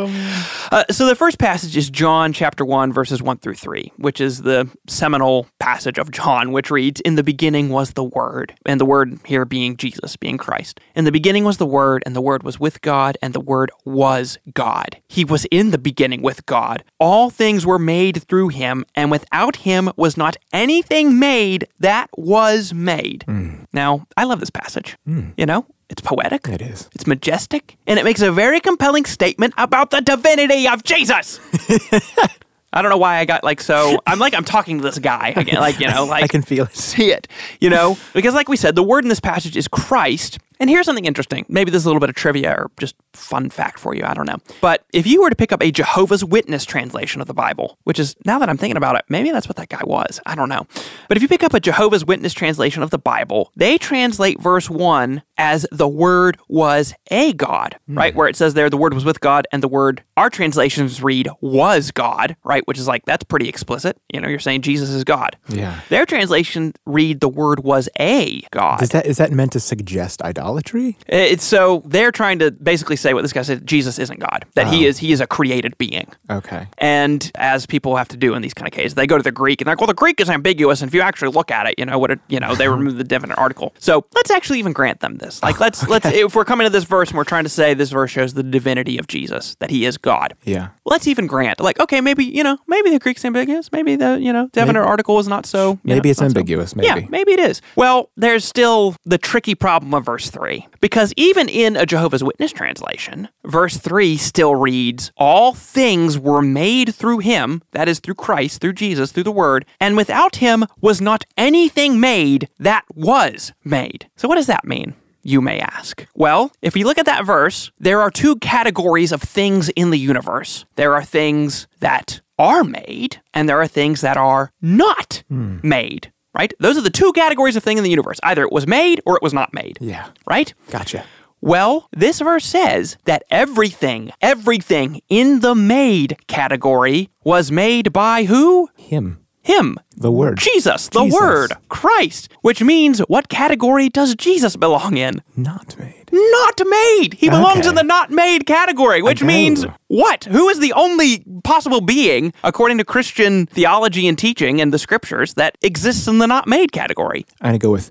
Uh, 0.72 0.84
so 0.92 1.06
the 1.08 1.16
first 1.16 1.40
passage 1.40 1.76
is 1.78 1.90
John 1.90 2.34
chapter 2.34 2.66
one 2.66 2.92
verses 2.94 3.22
one 3.22 3.38
through 3.38 3.56
three, 3.56 3.92
which 3.98 4.20
is 4.22 4.42
the 4.42 4.70
seminal 4.88 5.48
passage 5.60 5.98
of 5.98 6.12
John, 6.12 6.52
which 6.52 6.63
reads, 6.72 7.02
"In 7.02 7.16
the 7.16 7.24
beginning 7.24 7.70
was 7.70 7.94
the 7.94 8.04
Word," 8.04 8.54
and 8.66 8.80
the 8.80 8.86
Word 8.86 9.20
here 9.26 9.46
being 9.46 9.78
Jesus, 9.78 10.16
being 10.16 10.38
Christ. 10.38 10.80
In 10.96 11.06
the 11.06 11.12
beginning 11.12 11.44
was 11.44 11.58
the 11.58 11.66
Word, 11.66 12.04
and 12.06 12.16
the 12.16 12.22
Word 12.22 12.44
was 12.44 12.60
with 12.60 12.82
God, 12.82 13.18
and 13.22 13.34
the 13.34 13.40
Word 13.40 13.72
was 13.86 14.38
God. 14.54 14.98
He 15.08 15.24
was 15.26 15.46
in 15.52 15.72
the 15.72 15.78
beginning 15.78 16.22
with 16.22 16.46
God. 16.46 16.84
All 17.00 17.30
things 17.30 17.66
were 17.66 17.80
made 17.80 18.24
through 18.24 18.50
him, 18.50 18.86
and 18.96 19.12
without 19.12 19.58
him 19.58 19.92
was 19.96 20.18
not 20.18 20.38
anything 20.52 21.20
made 21.20 21.68
that 21.80 22.10
was 22.18 22.74
made. 22.74 23.24
Hmm. 23.28 23.64
Now, 23.74 24.06
I 24.16 24.24
love 24.24 24.40
this 24.40 24.50
passage. 24.50 24.98
Hmm. 25.06 25.30
You 25.38 25.46
know, 25.46 25.66
it's 25.90 26.02
poetic. 26.02 26.48
It 26.48 26.62
is. 26.62 26.90
It's 26.96 27.08
majestic, 27.08 27.78
and 27.86 28.00
it 28.00 28.06
makes 28.06 28.22
a 28.22 28.32
very 28.32 28.60
compelling 28.60 29.06
statement 29.06 29.54
about 29.58 29.92
the 29.92 30.02
divinity 30.02 30.68
of 30.68 30.84
Jesus. 30.84 31.40
I 32.74 32.82
don't 32.82 32.90
know 32.90 32.98
why 32.98 33.18
I 33.18 33.26
got 33.26 33.44
like 33.44 33.62
so. 33.62 34.00
I'm 34.08 34.20
like 34.20 34.34
I'm 34.34 34.44
talking 34.44 34.80
to 34.80 34.84
this 34.84 34.98
guy 35.00 35.34
again, 35.36 35.60
like 35.60 35.80
you 35.80 35.88
know, 35.88 36.06
like 36.10 36.24
I 36.24 36.28
can 36.28 36.42
feel 36.42 36.66
it. 36.66 36.76
see 36.76 37.12
it, 37.12 37.28
you 37.62 37.70
know, 37.70 37.98
because 38.14 38.34
like 38.34 38.50
we 38.50 38.58
said, 38.58 38.76
the 38.76 38.84
word 38.84 39.06
in 39.06 39.10
this 39.10 39.20
passage 39.20 39.56
is 39.56 39.68
Christ. 39.68 40.40
And 40.60 40.70
here's 40.70 40.86
something 40.86 41.06
interesting. 41.06 41.46
Maybe 41.50 41.72
this 41.72 41.82
is 41.82 41.86
a 41.86 41.90
little 41.90 42.00
bit 42.00 42.10
of 42.10 42.16
trivia 42.16 42.52
or 42.52 42.72
just 42.80 42.96
fun 43.14 43.50
fact 43.50 43.80
for 43.80 43.96
you. 43.96 44.04
I 44.04 44.14
don't 44.14 44.26
know. 44.26 44.38
But 44.62 44.86
if 44.94 45.06
you 45.08 45.22
were 45.22 45.30
to 45.30 45.36
pick 45.36 45.52
up 45.52 45.62
a 45.62 45.72
Jehovah's 45.72 46.24
Witness 46.24 46.66
translation 46.66 47.22
of 47.22 47.28
the 47.28 47.34
Bible, 47.34 47.78
which 47.84 48.00
is 48.00 48.16
now 48.26 48.40
that 48.40 48.50
I'm 48.50 48.58
thinking 48.58 48.78
about 48.78 48.96
it, 48.96 49.06
maybe 49.10 49.32
that's 49.32 49.48
what 49.48 49.58
that 49.58 49.70
guy 49.70 49.82
was. 49.84 50.20
I 50.26 50.36
don't 50.36 50.50
know. 50.50 50.68
But 51.08 51.18
if 51.18 51.24
you 51.24 51.30
pick 51.30 51.44
up 51.44 51.54
a 51.54 51.60
Jehovah's 51.60 52.06
Witness 52.06 52.34
translation 52.34 52.84
of 52.84 52.90
the 52.90 52.98
Bible, 52.98 53.52
they 53.56 53.78
translate 53.78 54.42
verse 54.42 54.70
1 54.70 55.22
as 55.38 55.66
the 55.72 55.88
word 55.88 56.38
was 56.48 56.94
a 57.12 57.34
God, 57.34 57.78
hmm. 57.88 57.98
right? 57.98 58.16
Where 58.16 58.28
it 58.28 58.36
says 58.36 58.54
there 58.54 58.70
the 58.70 58.78
word 58.78 58.94
was 58.94 59.06
with 59.06 59.20
God 59.20 59.48
and 59.52 59.62
the 59.62 59.68
word 59.68 60.04
our 60.18 60.30
translations 60.30 61.02
read 61.02 61.28
was 61.42 61.92
God, 61.92 62.36
right? 62.44 62.66
Which 62.68 62.78
is 62.78 62.88
like 62.88 63.06
that's 63.06 63.24
pretty 63.24 63.50
explicit. 63.50 63.98
You 64.14 64.22
know, 64.22 64.28
you're 64.28 64.40
saying 64.40 64.62
Jesus 64.62 64.90
is 64.90 65.04
God. 65.04 65.38
Yeah. 65.50 65.82
Their 65.90 66.06
translation 66.06 66.74
read 66.86 67.20
the 67.20 67.30
word 67.30 67.64
was 67.64 67.90
a 68.00 68.42
God. 68.52 68.82
Is 68.82 68.90
that 68.90 69.06
is 69.06 69.18
that 69.18 69.32
meant 69.32 69.54
to 69.54 69.60
suggest 69.60 70.22
idolatry? 70.22 70.43
Idolatry? 70.44 70.98
Eh, 71.08 71.26
it's 71.32 71.44
so 71.44 71.82
they're 71.86 72.12
trying 72.12 72.40
to 72.40 72.52
basically 72.52 72.96
say 72.96 73.14
what 73.14 73.22
this 73.22 73.34
guy 73.34 73.42
said: 73.42 73.66
Jesus 73.66 74.00
isn't 74.00 74.20
God; 74.20 74.46
that 74.56 74.68
he 74.68 74.86
oh. 74.86 74.90
is 74.90 74.98
he 75.00 75.12
is 75.12 75.22
a 75.22 75.28
created 75.28 75.78
being. 75.78 76.08
Okay. 76.30 76.68
And 76.78 77.32
as 77.36 77.66
people 77.66 77.96
have 77.96 78.08
to 78.10 78.18
do 78.18 78.34
in 78.34 78.42
these 78.42 78.54
kind 78.54 78.68
of 78.68 78.74
cases, 78.74 78.96
they 78.96 79.08
go 79.08 79.18
to 79.18 79.24
the 79.24 79.32
Greek 79.32 79.62
and 79.62 79.68
they're 79.68 79.74
like, 79.74 79.80
well, 79.80 79.88
the 79.88 79.94
Greek 79.94 80.20
is 80.20 80.30
ambiguous. 80.30 80.82
And 80.82 80.90
if 80.90 80.94
you 80.94 81.02
actually 81.02 81.32
look 81.32 81.52
at 81.52 81.68
it, 81.68 81.76
you 81.78 81.86
know 81.86 81.98
what 81.98 82.12
it, 82.12 82.20
you 82.28 82.40
know, 82.40 82.56
they 82.56 82.68
uh-huh. 82.68 82.78
remove 82.78 82.98
the 82.98 83.04
definite 83.04 83.38
article. 83.38 83.74
So 83.80 84.06
let's 84.14 84.32
actually 84.32 84.60
even 84.60 84.74
grant 84.74 85.00
them 85.00 85.18
this. 85.18 85.42
Like, 85.42 85.60
let's, 85.60 85.88
let's, 85.94 86.06
if 86.06 86.36
we're 86.36 86.46
coming 86.46 86.66
to 86.66 86.70
this 86.70 86.84
verse 86.84 87.10
and 87.10 87.18
we're 87.18 87.24
trying 87.24 87.44
to 87.44 87.50
say 87.50 87.74
this 87.74 87.90
verse 87.90 88.12
shows 88.12 88.34
the 88.34 88.44
divinity 88.44 88.98
of 88.98 89.08
Jesus, 89.08 89.56
that 89.56 89.70
he 89.70 89.86
is 89.86 89.98
God. 89.98 90.36
Yeah. 90.44 90.70
Let's 90.86 91.08
even 91.08 91.28
grant, 91.28 91.60
like, 91.60 91.80
okay, 91.80 92.02
maybe, 92.02 92.26
you 92.26 92.44
know, 92.44 92.58
maybe 92.68 92.90
the 92.90 93.00
Greek's 93.00 93.24
ambiguous. 93.26 93.72
Maybe 93.72 93.96
the, 93.96 94.20
you 94.20 94.34
know, 94.34 94.50
definite 94.52 94.82
article 94.82 95.20
is 95.20 95.28
not 95.28 95.46
so. 95.46 95.80
Maybe 95.84 96.10
know, 96.10 96.12
it's 96.12 96.22
not 96.22 96.32
so- 96.32 96.40
ambiguous, 96.40 96.74
Yeah, 96.78 96.96
maybe. 96.96 97.08
maybe 97.10 97.32
it 97.34 97.40
is. 97.40 97.62
Well, 97.76 98.10
there's 98.18 98.46
still 98.46 98.96
the 99.06 99.18
tricky 99.18 99.56
problem 99.56 99.94
of 99.94 100.06
verse 100.06 100.33
3. 100.34 100.68
Because 100.82 101.14
even 101.16 101.48
in 101.48 101.78
a 101.78 101.86
Jehovah's 101.86 102.24
Witness 102.24 102.52
translation, 102.52 103.30
verse 103.46 103.78
3 103.78 104.18
still 104.18 104.56
reads, 104.56 105.12
All 105.16 105.54
things 105.54 106.18
were 106.18 106.42
made 106.42 106.94
through 106.94 107.20
him, 107.20 107.62
that 107.72 107.88
is, 107.88 108.00
through 108.00 108.16
Christ, 108.16 108.60
through 108.60 108.74
Jesus, 108.74 109.12
through 109.12 109.24
the 109.24 109.32
Word, 109.32 109.66
and 109.80 109.96
without 109.96 110.38
him 110.38 110.66
was 110.82 111.00
not 111.00 111.24
anything 111.38 112.00
made 112.00 112.50
that 112.60 112.84
was 112.94 113.54
made. 113.64 114.10
So, 114.18 114.28
what 114.28 114.36
does 114.36 114.48
that 114.48 114.66
mean? 114.66 114.96
You 115.26 115.40
may 115.40 115.60
ask. 115.60 116.06
Well, 116.14 116.52
if 116.62 116.74
we 116.74 116.84
look 116.84 116.98
at 116.98 117.06
that 117.06 117.26
verse, 117.26 117.72
there 117.80 118.02
are 118.02 118.12
two 118.12 118.36
categories 118.38 119.14
of 119.14 119.22
things 119.22 119.70
in 119.70 119.90
the 119.90 120.00
universe. 120.00 120.66
There 120.76 120.94
are 120.94 121.04
things 121.04 121.68
that 121.80 122.20
are 122.38 122.64
made, 122.64 123.22
and 123.34 123.48
there 123.48 123.62
are 123.62 123.68
things 123.68 124.02
that 124.02 124.18
are 124.18 124.52
not 124.62 125.24
hmm. 125.30 125.60
made, 125.64 126.12
right? 126.34 126.54
Those 126.60 126.78
are 126.78 126.82
the 126.82 126.90
two 126.90 127.14
categories 127.14 127.56
of 127.56 127.64
thing 127.64 127.78
in 127.78 127.84
the 127.84 127.90
universe. 127.90 128.20
Either 128.24 128.44
it 128.44 128.52
was 128.52 128.68
made 128.68 129.02
or 129.06 129.16
it 129.16 129.24
was 129.24 129.34
not 129.34 129.54
made. 129.54 129.78
Yeah. 129.82 130.10
Right? 130.28 130.54
Gotcha. 130.70 131.06
Well, 131.42 131.90
this 131.92 132.22
verse 132.22 132.46
says 132.46 132.98
that 133.04 133.24
everything, 133.30 134.12
everything 134.22 135.02
in 135.10 135.42
the 135.42 135.54
made 135.56 136.18
category 136.28 137.10
was 137.24 137.52
made 137.52 137.92
by 137.92 138.24
who? 138.24 138.70
Him. 138.78 139.23
Him. 139.44 139.78
The 139.96 140.12
word. 140.12 140.40
Jesus, 140.40 140.88
the 140.90 141.04
Jesus. 141.04 141.20
Word, 141.20 141.54
Christ, 141.70 142.30
which 142.42 142.64
means 142.64 143.00
what 143.02 143.28
category 143.30 143.90
does 143.90 144.16
Jesus 144.16 144.56
belong 144.56 144.98
in? 144.98 145.22
Not 145.36 145.78
made. 145.78 146.10
Not 146.12 146.62
made. 146.66 147.16
He 147.16 147.30
belongs 147.30 147.60
Okay. 147.62 147.70
in 147.70 147.76
the 147.76 147.84
not 147.84 148.10
made 148.10 148.46
category, 148.46 149.02
which 149.02 149.22
means 149.24 149.66
what? 149.88 150.24
Who 150.26 150.48
is 150.50 150.60
the 150.60 150.72
only 150.74 151.24
possible 151.44 151.82
being, 151.82 152.34
according 152.44 152.78
to 152.80 152.86
Christian 152.86 153.46
theology 153.48 154.08
and 154.08 154.18
teaching 154.18 154.62
and 154.62 154.74
the 154.74 154.80
scriptures, 154.80 155.34
that 155.36 155.58
exists 155.62 156.08
in 156.08 156.20
the 156.20 156.28
not 156.28 156.48
made 156.48 156.72
category? 156.72 157.26
I'm 157.42 157.50
gonna 157.50 157.60
go 157.60 157.72
with 157.72 157.90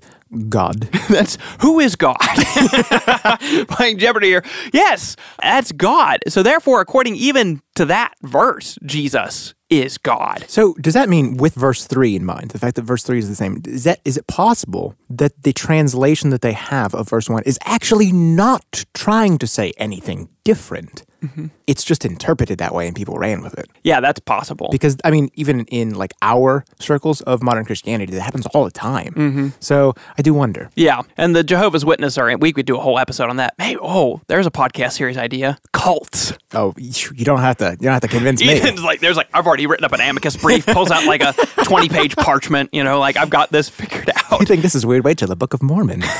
God. 0.49 0.79
That's 1.09 1.37
who 1.61 1.79
is 1.79 1.95
God? 1.95 2.17
Playing 3.69 3.99
Jeopardy 3.99 4.27
here. 4.27 4.43
Yes, 4.73 5.15
that's 5.39 5.71
God. 5.71 6.19
So 6.27 6.41
therefore, 6.41 6.81
according 6.81 7.15
even 7.17 7.61
to 7.75 7.85
that 7.85 8.13
verse, 8.21 8.77
Jesus 8.85 9.53
is 9.69 9.97
God. 9.97 10.45
So 10.47 10.75
does 10.75 10.93
that 10.93 11.09
mean 11.09 11.37
with 11.37 11.55
verse 11.55 11.85
three 11.85 12.15
in 12.15 12.25
mind, 12.25 12.51
the 12.51 12.59
fact 12.59 12.75
that 12.75 12.83
verse 12.83 13.03
three 13.03 13.17
is 13.17 13.29
the 13.29 13.35
same, 13.35 13.61
is 13.65 13.85
that 13.85 13.99
is 14.05 14.17
it 14.17 14.27
possible 14.27 14.95
that 15.09 15.43
the 15.43 15.53
translation 15.53 16.29
that 16.29 16.41
they 16.41 16.53
have 16.53 16.93
of 16.93 17.09
verse 17.09 17.29
one 17.29 17.43
is 17.43 17.57
actually 17.65 18.11
not 18.11 18.85
trying 18.93 19.37
to 19.39 19.47
say 19.47 19.73
anything 19.77 20.29
different? 20.43 21.03
Mm-hmm. 21.23 21.47
It's 21.67 21.85
just 21.85 22.03
interpreted 22.03 22.57
that 22.57 22.75
way 22.75 22.85
and 22.85 22.95
people 22.95 23.15
ran 23.15 23.41
with 23.41 23.57
it. 23.57 23.67
Yeah, 23.83 24.01
that's 24.01 24.19
possible. 24.19 24.67
Because 24.69 24.97
I 25.05 25.09
mean, 25.09 25.29
even 25.35 25.65
in 25.67 25.95
like 25.95 26.13
our 26.21 26.65
circles 26.79 27.21
of 27.21 27.41
modern 27.41 27.63
Christianity, 27.63 28.13
that 28.13 28.21
happens 28.21 28.45
all 28.47 28.65
the 28.65 28.71
time. 28.71 29.13
Mm-hmm. 29.13 29.47
So 29.61 29.93
I 30.17 30.21
do 30.21 30.33
wonder. 30.33 30.69
Yeah, 30.75 31.01
and 31.15 31.35
the 31.35 31.43
Jehovah's 31.43 31.85
Witness 31.85 32.17
are. 32.17 32.37
We 32.37 32.51
could 32.51 32.65
do 32.65 32.77
a 32.77 32.81
whole 32.81 32.99
episode 32.99 33.29
on 33.29 33.37
that. 33.37 33.53
Hey, 33.57 33.77
oh, 33.81 34.21
there's 34.27 34.45
a 34.45 34.51
podcast 34.51 34.93
series 34.93 35.17
idea: 35.17 35.57
cults. 35.71 36.33
Oh, 36.53 36.73
you 36.77 37.25
don't 37.25 37.39
have 37.39 37.57
to. 37.57 37.62
You 37.71 37.77
don't 37.77 37.93
have 37.93 38.01
to 38.01 38.07
convince 38.07 38.41
me. 38.41 38.49
Ethan's 38.49 38.83
like, 38.83 38.99
there's 38.99 39.17
like, 39.17 39.29
I've 39.33 39.47
already 39.47 39.67
written 39.67 39.85
up 39.85 39.91
an 39.93 40.01
amicus 40.01 40.37
brief. 40.37 40.65
Pulls 40.65 40.91
out 40.91 41.05
like 41.05 41.21
a 41.21 41.33
20 41.63 41.89
page 41.89 42.15
parchment. 42.15 42.69
You 42.73 42.83
know, 42.83 42.99
like 42.99 43.17
I've 43.17 43.29
got 43.29 43.51
this 43.51 43.69
figured 43.69 44.09
out. 44.15 44.39
You 44.39 44.45
think 44.45 44.61
this 44.61 44.75
is 44.75 44.85
weird? 44.85 45.03
Wait 45.03 45.17
till 45.17 45.27
the 45.27 45.35
Book 45.35 45.53
of 45.53 45.61
Mormon. 45.63 46.03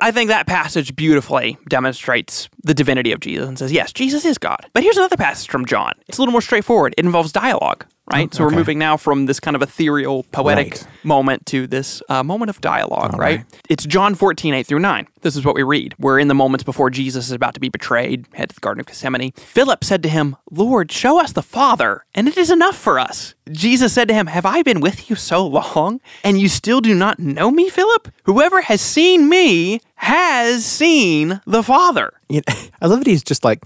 I 0.00 0.12
think 0.12 0.28
that 0.28 0.46
passage 0.46 0.94
beautifully 0.94 1.58
demonstrates 1.68 2.48
the 2.62 2.72
divinity 2.72 3.10
of 3.10 3.18
Jesus 3.18 3.48
and 3.48 3.58
says, 3.58 3.72
yes, 3.72 3.92
Jesus 3.92 4.24
is 4.24 4.38
God. 4.38 4.64
But 4.72 4.84
here's 4.84 4.96
another 4.96 5.16
passage 5.16 5.50
from 5.50 5.66
John. 5.66 5.92
It's 6.06 6.18
a 6.18 6.20
little 6.20 6.30
more 6.32 6.40
straightforward. 6.40 6.94
It 6.96 7.04
involves 7.04 7.32
dialogue, 7.32 7.84
right? 8.12 8.32
so 8.34 8.44
we're 8.44 8.50
moving 8.50 8.78
now 8.78 8.96
from 8.96 9.26
this 9.26 9.40
kind 9.40 9.54
of 9.54 9.62
ethereal, 9.62 10.24
poetic 10.32 10.58
Right. 10.72 10.86
moment 11.04 11.46
to 11.46 11.66
this 11.66 12.02
uh, 12.08 12.22
moment 12.22 12.50
of 12.50 12.60
dialogue, 12.60 13.12
right? 13.18 13.38
right. 13.38 13.44
It's 13.68 13.84
John 13.86 14.14
14, 14.14 14.54
8 14.54 14.66
through 14.66 14.78
9. 14.80 15.06
This 15.22 15.36
is 15.36 15.44
what 15.44 15.54
we 15.54 15.62
read. 15.62 15.94
We're 15.98 16.18
in 16.18 16.28
the 16.28 16.34
moments 16.34 16.64
before 16.64 16.90
Jesus 16.90 17.26
is 17.26 17.32
about 17.32 17.54
to 17.54 17.60
be 17.60 17.68
betrayed, 17.68 18.26
head 18.34 18.48
to 18.50 18.54
the 18.54 18.60
Garden 18.60 18.80
of 18.80 18.86
Gethsemane. 18.86 19.32
Philip 19.32 19.82
said 19.84 20.02
to 20.04 20.08
him, 20.08 20.36
Lord, 20.50 20.90
show 20.92 21.20
us 21.20 21.32
the 21.32 21.42
Father, 21.42 22.04
and 22.14 22.28
it 22.28 22.36
is 22.36 22.50
enough 22.50 22.76
for 22.76 22.98
us. 22.98 23.34
Jesus 23.50 23.92
said 23.92 24.08
to 24.08 24.14
him, 24.14 24.26
Have 24.28 24.46
I 24.46 24.62
been 24.62 24.80
with 24.80 25.08
you 25.10 25.16
so 25.16 25.46
long, 25.46 26.00
and 26.22 26.38
you 26.40 26.48
still 26.48 26.80
do 26.80 26.94
not 26.94 27.18
know 27.18 27.50
me, 27.50 27.68
Philip? 27.70 28.08
Whoever 28.24 28.62
has 28.62 28.80
seen 28.80 29.28
me 29.28 29.80
has 29.96 30.64
seen 30.64 31.40
the 31.46 31.62
Father. 31.62 32.12
You 32.28 32.42
know, 32.46 32.54
I 32.80 32.86
love 32.86 33.00
that 33.00 33.06
he's 33.08 33.24
just 33.24 33.44
like, 33.44 33.62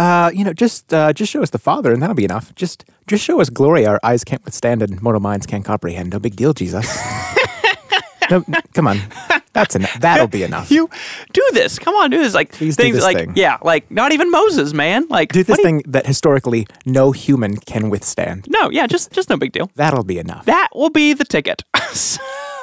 uh, 0.00 0.30
you 0.34 0.44
know, 0.44 0.52
just 0.52 0.92
uh, 0.94 1.12
just 1.12 1.30
show 1.30 1.42
us 1.42 1.50
the 1.50 1.58
Father, 1.58 1.92
and 1.92 2.00
that'll 2.02 2.14
be 2.16 2.24
enough. 2.24 2.54
Just 2.54 2.84
just 3.06 3.22
show 3.24 3.40
us 3.40 3.50
glory 3.50 3.86
our 3.86 4.00
eyes 4.02 4.24
can't 4.24 4.44
withstand 4.44 4.82
and 4.82 5.00
mortal 5.02 5.20
minds 5.20 5.46
can't 5.46 5.64
comprehend. 5.64 6.10
No 6.12 6.18
big 6.18 6.36
deal, 6.36 6.52
Jesus. 6.54 6.86
no, 8.30 8.42
come 8.74 8.86
on, 8.86 9.00
that's 9.52 9.74
enough. 9.74 9.92
That'll 10.00 10.28
be 10.28 10.42
enough. 10.44 10.70
You 10.70 10.88
do 11.32 11.42
this. 11.52 11.78
Come 11.78 11.94
on, 11.96 12.10
do 12.10 12.18
this. 12.18 12.32
Like 12.34 12.52
Please 12.52 12.76
do 12.76 12.84
things 12.84 12.96
this 12.96 13.04
like 13.04 13.16
thing. 13.16 13.32
yeah, 13.36 13.58
like 13.62 13.90
not 13.90 14.12
even 14.12 14.30
Moses, 14.30 14.72
man. 14.72 15.06
Like 15.08 15.32
Do 15.32 15.42
this 15.42 15.56
do 15.56 15.62
you- 15.62 15.66
thing 15.66 15.82
that 15.86 16.06
historically 16.06 16.66
no 16.86 17.10
human 17.12 17.56
can 17.58 17.90
withstand. 17.90 18.46
no, 18.48 18.70
yeah, 18.70 18.86
just 18.86 19.10
just 19.12 19.28
no 19.28 19.36
big 19.36 19.52
deal. 19.52 19.70
That'll 19.74 20.04
be 20.04 20.18
enough. 20.18 20.44
That 20.46 20.68
will 20.74 20.90
be 20.90 21.12
the 21.12 21.24
ticket. 21.24 21.62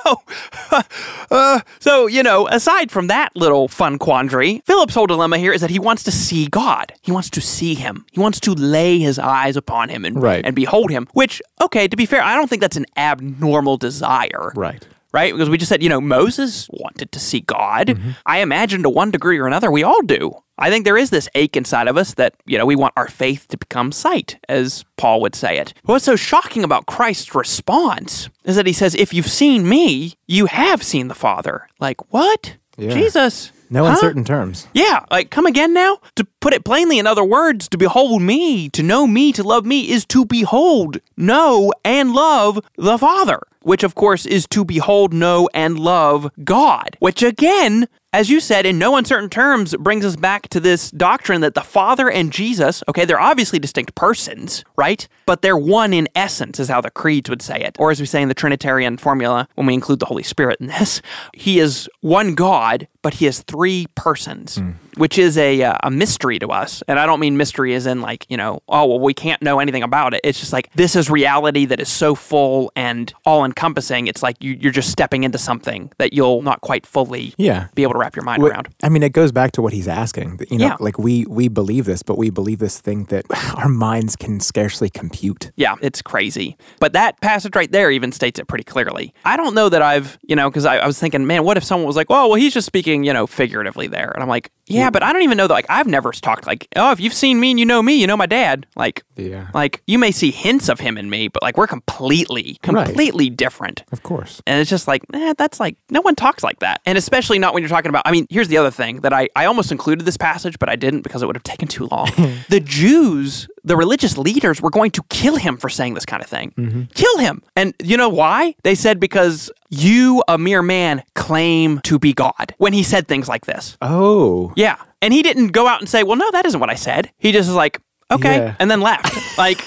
so, 0.69 0.81
uh, 1.31 1.59
so 1.79 2.07
you 2.07 2.23
know, 2.23 2.47
aside 2.47 2.91
from 2.91 3.07
that 3.07 3.29
little 3.35 3.67
fun 3.67 3.97
quandary, 3.97 4.61
Philip's 4.65 4.93
whole 4.93 5.07
dilemma 5.07 5.37
here 5.37 5.53
is 5.53 5.61
that 5.61 5.69
he 5.69 5.79
wants 5.79 6.03
to 6.03 6.11
see 6.11 6.47
God. 6.47 6.93
He 7.01 7.11
wants 7.11 7.29
to 7.31 7.41
see 7.41 7.73
Him. 7.75 8.05
He 8.11 8.19
wants 8.19 8.39
to 8.41 8.53
lay 8.53 8.99
his 8.99 9.19
eyes 9.19 9.55
upon 9.55 9.89
Him 9.89 10.05
and 10.05 10.21
Right. 10.21 10.45
and 10.45 10.55
behold 10.55 10.89
Him. 10.91 11.07
Which, 11.13 11.41
okay, 11.61 11.87
to 11.87 11.95
be 11.97 12.05
fair, 12.05 12.21
I 12.21 12.35
don't 12.35 12.49
think 12.49 12.61
that's 12.61 12.77
an 12.77 12.85
abnormal 12.95 13.77
desire. 13.77 14.51
right. 14.55 14.85
Right? 15.13 15.33
Because 15.33 15.49
we 15.49 15.57
just 15.57 15.69
said, 15.69 15.81
you 15.81 15.89
know, 15.89 16.01
Moses 16.01 16.67
wanted 16.69 17.11
to 17.13 17.19
see 17.19 17.39
God. 17.39 17.87
Mm-hmm. 17.87 18.11
I 18.25 18.39
imagine 18.39 18.83
to 18.83 18.89
one 18.89 19.09
degree 19.09 19.39
or 19.39 19.47
another, 19.47 19.71
we 19.71 19.81
all 19.81 20.01
do. 20.01 20.35
I 20.59 20.69
think 20.69 20.85
there 20.85 20.97
is 20.97 21.09
this 21.09 21.29
ache 21.35 21.55
inside 21.55 21.87
of 21.87 21.97
us 21.97 22.13
that, 22.15 22.33
you 22.45 22.57
know, 22.57 22.65
we 22.65 22.75
want 22.75 22.93
our 22.97 23.07
faith 23.07 23.47
to 23.49 23.57
become 23.57 23.91
sight, 23.91 24.37
as 24.49 24.83
Paul 24.97 25.21
would 25.21 25.35
say 25.35 25.57
it. 25.59 25.73
What's 25.83 26.05
so 26.05 26.15
shocking 26.15 26.63
about 26.63 26.85
Christ's 26.87 27.35
response 27.35 28.29
is 28.43 28.55
that 28.55 28.65
he 28.65 28.73
says, 28.73 28.95
if 28.95 29.13
you've 29.13 29.27
seen 29.27 29.67
me, 29.69 30.13
you 30.27 30.47
have 30.47 30.81
seen 30.83 31.07
the 31.09 31.15
Father. 31.15 31.67
Like, 31.79 32.11
what? 32.13 32.55
Yeah. 32.77 32.93
Jesus. 32.93 33.51
No 33.69 33.83
Huh? 33.83 33.91
uncertain 33.91 34.23
terms. 34.23 34.67
Yeah, 34.73 35.03
like 35.11 35.29
come 35.29 35.45
again 35.45 35.73
now? 35.73 35.97
To 36.15 36.23
put 36.39 36.53
it 36.53 36.63
plainly, 36.63 36.99
in 36.99 37.05
other 37.07 37.23
words, 37.23 37.67
to 37.69 37.77
behold 37.77 38.21
me, 38.21 38.69
to 38.69 38.81
know 38.81 39.05
me, 39.07 39.33
to 39.33 39.43
love 39.43 39.65
me 39.65 39.89
is 39.91 40.05
to 40.05 40.23
behold, 40.25 40.99
know, 41.17 41.73
and 41.83 42.13
love 42.13 42.61
the 42.77 42.97
Father, 42.97 43.41
which 43.63 43.83
of 43.83 43.93
course 43.93 44.25
is 44.25 44.47
to 44.51 44.63
behold, 44.63 45.13
know, 45.13 45.49
and 45.53 45.77
love 45.77 46.31
God, 46.45 46.95
which 46.99 47.21
again, 47.21 47.89
as 48.17 48.31
you 48.31 48.39
said, 48.39 48.65
in 48.65 48.79
no 48.79 48.95
uncertain 48.95 49.29
terms, 49.29 49.75
brings 49.75 50.03
us 50.03 50.15
back 50.15 50.47
to 50.49 50.59
this 50.59 50.89
doctrine 50.89 51.41
that 51.41 51.53
the 51.53 51.61
Father 51.61 52.09
and 52.09 52.33
Jesus, 52.33 52.83
okay, 52.89 53.05
they're 53.05 53.19
obviously 53.19 53.59
distinct 53.59 53.93
persons, 53.93 54.65
right? 54.75 55.07
But 55.27 55.43
they're 55.43 55.55
one 55.55 55.93
in 55.93 56.07
essence, 56.15 56.59
is 56.59 56.67
how 56.67 56.81
the 56.81 56.89
creeds 56.89 57.29
would 57.29 57.43
say 57.43 57.61
it. 57.61 57.75
Or 57.77 57.91
as 57.91 57.99
we 57.99 58.07
say 58.07 58.23
in 58.23 58.27
the 58.27 58.33
Trinitarian 58.33 58.97
formula, 58.97 59.47
when 59.53 59.67
we 59.67 59.75
include 59.75 59.99
the 59.99 60.07
Holy 60.07 60.23
Spirit 60.23 60.57
in 60.59 60.65
this, 60.65 60.99
he 61.35 61.59
is 61.59 61.87
one 62.01 62.33
God, 62.33 62.87
but 63.03 63.13
he 63.13 63.27
is 63.27 63.43
three 63.43 63.85
persons, 63.93 64.55
hmm. 64.55 64.71
Which 64.97 65.17
is 65.17 65.37
a, 65.37 65.61
uh, 65.63 65.75
a 65.83 65.91
mystery 65.91 66.39
to 66.39 66.47
us. 66.49 66.83
And 66.87 66.99
I 66.99 67.05
don't 67.05 67.19
mean 67.19 67.37
mystery 67.37 67.73
as 67.75 67.85
in 67.85 68.01
like, 68.01 68.25
you 68.29 68.37
know, 68.37 68.61
oh, 68.67 68.85
well, 68.85 68.99
we 68.99 69.13
can't 69.13 69.41
know 69.41 69.59
anything 69.59 69.83
about 69.83 70.13
it. 70.13 70.21
It's 70.23 70.39
just 70.39 70.53
like 70.53 70.71
this 70.73 70.95
is 70.95 71.09
reality 71.09 71.65
that 71.65 71.79
is 71.79 71.89
so 71.89 72.15
full 72.15 72.71
and 72.75 73.13
all 73.25 73.45
encompassing. 73.45 74.07
It's 74.07 74.23
like 74.23 74.43
you, 74.43 74.57
you're 74.59 74.71
just 74.71 74.91
stepping 74.91 75.23
into 75.23 75.37
something 75.37 75.91
that 75.97 76.13
you'll 76.13 76.41
not 76.41 76.61
quite 76.61 76.85
fully 76.85 77.33
Yeah. 77.37 77.67
be 77.75 77.83
able 77.83 77.93
to 77.93 77.99
wrap 77.99 78.15
your 78.15 78.23
mind 78.25 78.41
What- 78.43 78.51
around. 78.51 78.67
I 78.83 78.89
mean, 78.89 79.03
it 79.03 79.13
goes 79.13 79.31
back 79.31 79.51
to 79.53 79.61
what 79.61 79.73
he's 79.73 79.87
asking. 79.87 80.39
You 80.49 80.57
know, 80.57 80.65
Yeah. 80.67 80.75
like 80.79 80.97
we 80.99 81.25
we 81.27 81.47
believe 81.47 81.85
this, 81.85 82.03
but 82.03 82.17
we 82.17 82.29
believe 82.29 82.59
this 82.59 82.79
thing 82.79 83.05
that 83.05 83.25
our 83.55 83.69
minds 83.69 84.15
can 84.15 84.39
scarcely 84.39 84.89
compute. 84.89 85.51
Yeah, 85.55 85.75
it's 85.81 86.01
crazy. 86.01 86.57
But 86.79 86.93
that 86.93 87.19
passage 87.21 87.55
right 87.55 87.71
there 87.71 87.91
even 87.91 88.11
states 88.11 88.39
it 88.39 88.47
pretty 88.47 88.63
clearly. 88.63 89.13
I 89.25 89.37
don't 89.37 89.53
know 89.55 89.69
that 89.69 89.81
I've, 89.81 90.17
you 90.23 90.35
know, 90.35 90.49
because 90.49 90.65
I, 90.65 90.77
I 90.77 90.87
was 90.87 90.99
thinking, 90.99 91.25
man, 91.27 91.43
what 91.43 91.57
if 91.57 91.63
someone 91.63 91.85
was 91.87 91.95
like, 91.95 92.07
oh, 92.09 92.27
well, 92.29 92.35
he's 92.35 92.53
just 92.53 92.65
speaking, 92.67 93.03
you 93.03 93.13
know, 93.13 93.27
figuratively 93.27 93.87
there. 93.87 94.11
And 94.11 94.21
I'm 94.23 94.29
like, 94.29 94.51
Yeah, 94.67 94.86
but 94.89 95.03
I 95.03 95.13
don't 95.13 95.21
even 95.23 95.37
know 95.37 95.47
that. 95.47 95.53
Like, 95.53 95.65
I've 95.69 95.87
never 95.87 96.11
talked 96.11 96.45
like, 96.47 96.67
oh, 96.75 96.91
if 96.91 96.99
you've 96.99 97.13
seen 97.13 97.39
me 97.39 97.51
and 97.51 97.59
you 97.59 97.65
know 97.65 97.81
me, 97.81 97.95
you 97.99 98.07
know 98.07 98.17
my 98.17 98.25
dad. 98.25 98.65
Like, 98.75 99.03
Yeah. 99.15 99.47
like 99.53 99.81
you 99.87 99.97
may 99.99 100.11
see 100.11 100.31
hints 100.31 100.69
of 100.69 100.79
him 100.79 100.97
in 100.97 101.09
me, 101.09 101.27
but 101.27 101.41
like 101.43 101.57
we're 101.57 101.67
completely, 101.67 102.59
Right. 102.67 102.85
completely 102.85 103.29
different. 103.29 103.83
Of 103.91 104.03
course. 104.03 104.41
And 104.45 104.59
it's 104.61 104.69
just 104.69 104.87
like, 104.87 105.03
eh, 105.13 105.33
that's 105.37 105.59
like, 105.59 105.77
no 105.89 106.01
one 106.01 106.15
talks 106.15 106.43
like 106.43 106.59
that. 106.59 106.81
And 106.85 106.97
especially 106.97 107.39
not 107.39 107.53
when 107.53 107.63
you're 107.63 107.69
talking 107.69 107.89
about, 107.89 108.03
I 108.05 108.11
mean, 108.11 108.27
here's 108.29 108.47
the 108.47 108.57
other 108.57 108.71
thing 108.71 109.01
that 109.01 109.13
I, 109.13 109.29
I 109.35 109.45
almost 109.45 109.71
included 109.71 110.05
this 110.05 110.17
passage, 110.17 110.57
but 110.59 110.69
I 110.69 110.75
didn't 110.75 111.01
because 111.01 111.21
it 111.23 111.25
would 111.25 111.35
have 111.35 111.43
taken 111.43 111.67
too 111.67 111.87
long. 111.91 112.09
the 112.49 112.59
Jews, 112.59 113.47
the 113.67 113.77
religious 113.77 114.17
leaders, 114.17 114.61
were 114.61 114.69
going 114.69 114.91
to 114.91 115.03
kill 115.09 115.35
him 115.35 115.57
for 115.57 115.69
saying 115.69 115.93
this 115.93 116.05
kind 116.05 116.23
of 116.23 116.29
thing. 116.29 116.51
Mm-hmm. 116.57 116.83
Kill 116.93 117.17
him. 117.17 117.43
And 117.55 117.73
you 117.83 117.97
know 117.97 118.09
why? 118.09 118.55
They 118.63 118.75
said 118.75 118.99
because 118.99 119.51
you, 119.69 120.23
a 120.27 120.37
mere 120.37 120.61
man, 120.61 121.03
claim 121.15 121.79
to 121.81 121.99
be 121.99 122.13
God 122.13 122.55
when 122.57 122.73
he 122.73 122.83
said 122.83 123.07
things 123.07 123.27
like 123.27 123.45
this. 123.45 123.77
Oh. 123.81 124.53
Yeah. 124.55 124.77
And 125.01 125.13
he 125.13 125.21
didn't 125.21 125.49
go 125.49 125.67
out 125.67 125.81
and 125.81 125.89
say, 125.89 126.03
well, 126.03 126.15
no, 126.15 126.31
that 126.31 126.45
isn't 126.45 126.59
what 126.59 126.69
I 126.69 126.75
said. 126.75 127.11
He 127.17 127.31
just 127.31 127.47
was 127.47 127.55
like, 127.55 127.79
okay. 128.09 128.37
Yeah. 128.37 128.55
And 128.59 128.71
then 128.71 128.81
left. 128.81 129.37
like, 129.37 129.61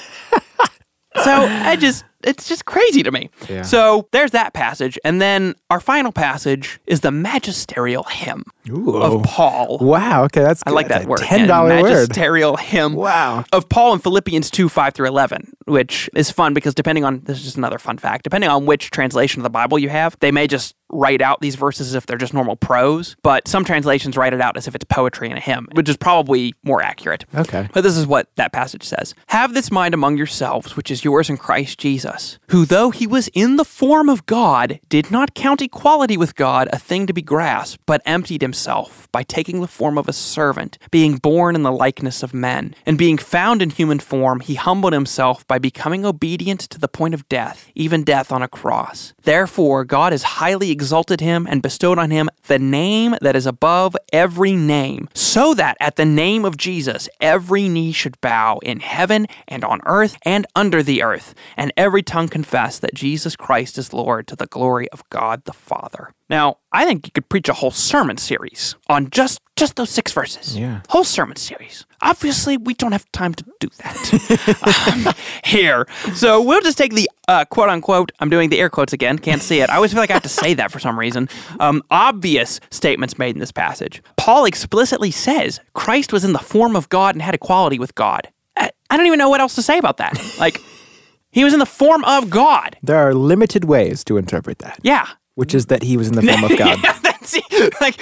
so 1.24 1.46
I 1.46 1.76
just, 1.76 2.04
it's 2.22 2.48
just 2.48 2.64
crazy 2.64 3.02
to 3.02 3.10
me. 3.10 3.30
Yeah. 3.48 3.62
So 3.62 4.08
there's 4.12 4.32
that 4.32 4.52
passage. 4.52 4.98
And 5.04 5.20
then 5.20 5.54
our 5.70 5.80
final 5.80 6.12
passage 6.12 6.80
is 6.86 7.00
the 7.00 7.10
magisterial 7.10 8.04
hymn 8.04 8.44
Ooh. 8.68 8.96
of 8.96 9.22
Paul. 9.22 9.78
Wow. 9.80 10.24
Okay, 10.24 10.42
that's 10.42 10.62
I 10.66 10.70
like 10.70 10.88
that's 10.88 11.04
that 11.04 11.08
word. 11.08 11.20
Ten 11.20 11.48
dollar 11.48 11.80
word. 11.80 11.90
Magisterial 11.90 12.56
hymn. 12.56 12.94
Wow. 12.94 13.44
Of 13.52 13.68
Paul 13.68 13.94
in 13.94 14.00
Philippians 14.00 14.50
2, 14.50 14.68
5 14.68 14.94
through 14.94 15.08
11, 15.08 15.52
which 15.64 16.10
is 16.14 16.30
fun 16.30 16.52
because 16.52 16.74
depending 16.74 17.04
on, 17.04 17.20
this 17.20 17.38
is 17.38 17.44
just 17.44 17.56
another 17.56 17.78
fun 17.78 17.96
fact, 17.98 18.24
depending 18.24 18.50
on 18.50 18.66
which 18.66 18.90
translation 18.90 19.40
of 19.40 19.44
the 19.44 19.50
Bible 19.50 19.78
you 19.78 19.88
have, 19.88 20.16
they 20.20 20.30
may 20.30 20.46
just 20.46 20.74
write 21.00 21.22
out 21.22 21.40
these 21.40 21.54
verses 21.54 21.88
as 21.88 21.94
if 21.94 22.04
they're 22.04 22.18
just 22.18 22.34
normal 22.34 22.56
prose, 22.56 23.16
but 23.22 23.48
some 23.48 23.64
translations 23.64 24.18
write 24.18 24.34
it 24.34 24.40
out 24.40 24.56
as 24.58 24.68
if 24.68 24.74
it's 24.74 24.84
poetry 24.84 25.30
in 25.30 25.36
a 25.36 25.40
hymn, 25.40 25.66
which 25.72 25.88
is 25.88 25.96
probably 25.96 26.54
more 26.62 26.82
accurate. 26.82 27.24
Okay. 27.34 27.68
But 27.72 27.82
this 27.82 27.96
is 27.96 28.06
what 28.06 28.28
that 28.36 28.52
passage 28.52 28.82
says 28.82 29.14
Have 29.28 29.54
this 29.54 29.70
mind 29.70 29.94
among 29.94 30.18
yourselves, 30.18 30.76
which 30.76 30.90
is 30.90 31.02
yours 31.02 31.30
in 31.30 31.38
Christ 31.38 31.78
Jesus, 31.78 32.38
who, 32.50 32.66
though 32.66 32.90
he 32.90 33.06
was 33.06 33.28
in 33.28 33.56
the 33.56 33.64
form 33.64 34.10
of 34.10 34.26
God, 34.26 34.78
did 34.90 35.10
not 35.10 35.34
count 35.34 35.62
equality 35.62 36.18
with 36.18 36.34
God 36.34 36.68
a 36.70 36.78
thing 36.78 37.06
to 37.06 37.14
be 37.14 37.22
grasped, 37.22 37.80
but 37.86 38.02
emptied 38.04 38.42
himself 38.42 39.08
by 39.10 39.22
taking 39.22 39.60
the 39.62 39.66
form 39.66 39.96
of 39.96 40.08
a 40.08 40.12
servant, 40.12 40.76
being 40.90 41.16
born 41.16 41.54
in 41.54 41.62
the 41.62 41.72
likeness 41.72 42.22
of 42.22 42.34
men. 42.34 42.74
And 42.84 42.98
being 42.98 43.16
found 43.16 43.62
in 43.62 43.70
human 43.70 44.00
form, 44.00 44.40
he 44.40 44.54
humbled 44.54 44.92
himself 44.92 45.46
by 45.46 45.58
becoming 45.58 46.04
obedient 46.04 46.60
to 46.60 46.78
the 46.78 46.88
point 46.88 47.14
of 47.14 47.28
death, 47.28 47.70
even 47.74 48.04
death 48.04 48.30
on 48.30 48.42
a 48.42 48.48
cross. 48.48 49.14
Therefore, 49.22 49.84
God 49.84 50.12
is 50.12 50.22
highly 50.22 50.70
exalted 50.70 50.89
him 51.20 51.46
and 51.48 51.62
bestowed 51.62 51.98
on 51.98 52.10
him 52.10 52.28
the 52.46 52.58
name 52.58 53.16
that 53.20 53.36
is 53.36 53.46
above 53.46 53.96
every 54.12 54.52
name, 54.52 55.08
so 55.14 55.54
that 55.54 55.76
at 55.80 55.96
the 55.96 56.04
name 56.04 56.44
of 56.44 56.56
Jesus 56.56 57.08
every 57.20 57.68
knee 57.68 57.92
should 57.92 58.20
bow 58.20 58.58
in 58.62 58.80
heaven 58.80 59.26
and 59.48 59.64
on 59.64 59.80
earth 59.86 60.16
and 60.22 60.46
under 60.54 60.82
the 60.82 61.02
earth, 61.02 61.34
and 61.56 61.72
every 61.76 62.02
tongue 62.02 62.28
confess 62.28 62.78
that 62.78 62.94
Jesus 62.94 63.36
Christ 63.36 63.78
is 63.78 63.92
Lord 63.92 64.26
to 64.28 64.36
the 64.36 64.46
glory 64.46 64.88
of 64.90 65.08
God 65.10 65.44
the 65.44 65.52
Father. 65.52 66.12
Now, 66.30 66.58
I 66.70 66.84
think 66.84 67.06
you 67.08 67.10
could 67.12 67.28
preach 67.28 67.48
a 67.48 67.52
whole 67.52 67.72
sermon 67.72 68.16
series 68.16 68.76
on 68.88 69.10
just 69.10 69.40
just 69.56 69.76
those 69.76 69.90
six 69.90 70.12
verses. 70.12 70.56
Yeah. 70.56 70.80
Whole 70.88 71.04
sermon 71.04 71.36
series. 71.36 71.84
Obviously, 72.00 72.56
we 72.56 72.72
don't 72.72 72.92
have 72.92 73.04
time 73.12 73.34
to 73.34 73.44
do 73.58 73.68
that 73.78 75.06
um, 75.06 75.12
here. 75.44 75.86
So 76.14 76.40
we'll 76.40 76.62
just 76.62 76.78
take 76.78 76.94
the 76.94 77.10
uh, 77.28 77.44
quote 77.44 77.68
unquote, 77.68 78.10
I'm 78.20 78.30
doing 78.30 78.48
the 78.48 78.58
air 78.58 78.70
quotes 78.70 78.94
again, 78.94 79.18
can't 79.18 79.42
see 79.42 79.60
it. 79.60 79.68
I 79.68 79.74
always 79.74 79.92
feel 79.92 80.00
like 80.00 80.08
I 80.10 80.14
have 80.14 80.22
to 80.22 80.30
say 80.30 80.54
that 80.54 80.70
for 80.70 80.78
some 80.78 80.98
reason. 80.98 81.28
Um, 81.58 81.82
obvious 81.90 82.58
statements 82.70 83.18
made 83.18 83.34
in 83.36 83.40
this 83.40 83.52
passage. 83.52 84.00
Paul 84.16 84.46
explicitly 84.46 85.10
says 85.10 85.60
Christ 85.74 86.10
was 86.12 86.24
in 86.24 86.32
the 86.32 86.38
form 86.38 86.74
of 86.74 86.88
God 86.88 87.14
and 87.16 87.20
had 87.20 87.34
equality 87.34 87.78
with 87.78 87.94
God. 87.94 88.28
I, 88.56 88.70
I 88.88 88.96
don't 88.96 89.06
even 89.06 89.18
know 89.18 89.28
what 89.28 89.40
else 89.40 89.56
to 89.56 89.62
say 89.62 89.76
about 89.76 89.98
that. 89.98 90.18
Like, 90.38 90.58
he 91.32 91.44
was 91.44 91.52
in 91.52 91.58
the 91.60 91.66
form 91.66 92.02
of 92.04 92.30
God. 92.30 92.76
There 92.82 92.96
are 92.98 93.14
limited 93.14 93.64
ways 93.64 94.04
to 94.04 94.16
interpret 94.16 94.58
that, 94.60 94.78
Yeah. 94.82 95.06
Which 95.40 95.54
is 95.54 95.66
that 95.66 95.82
he 95.82 95.96
was 95.96 96.06
in 96.06 96.14
the 96.14 96.22
form 96.38 96.44
of 96.44 96.58
God. 96.58 96.78
yeah, 96.84 96.98
that's 97.02 97.34
it. 97.34 97.74
like, 97.80 97.98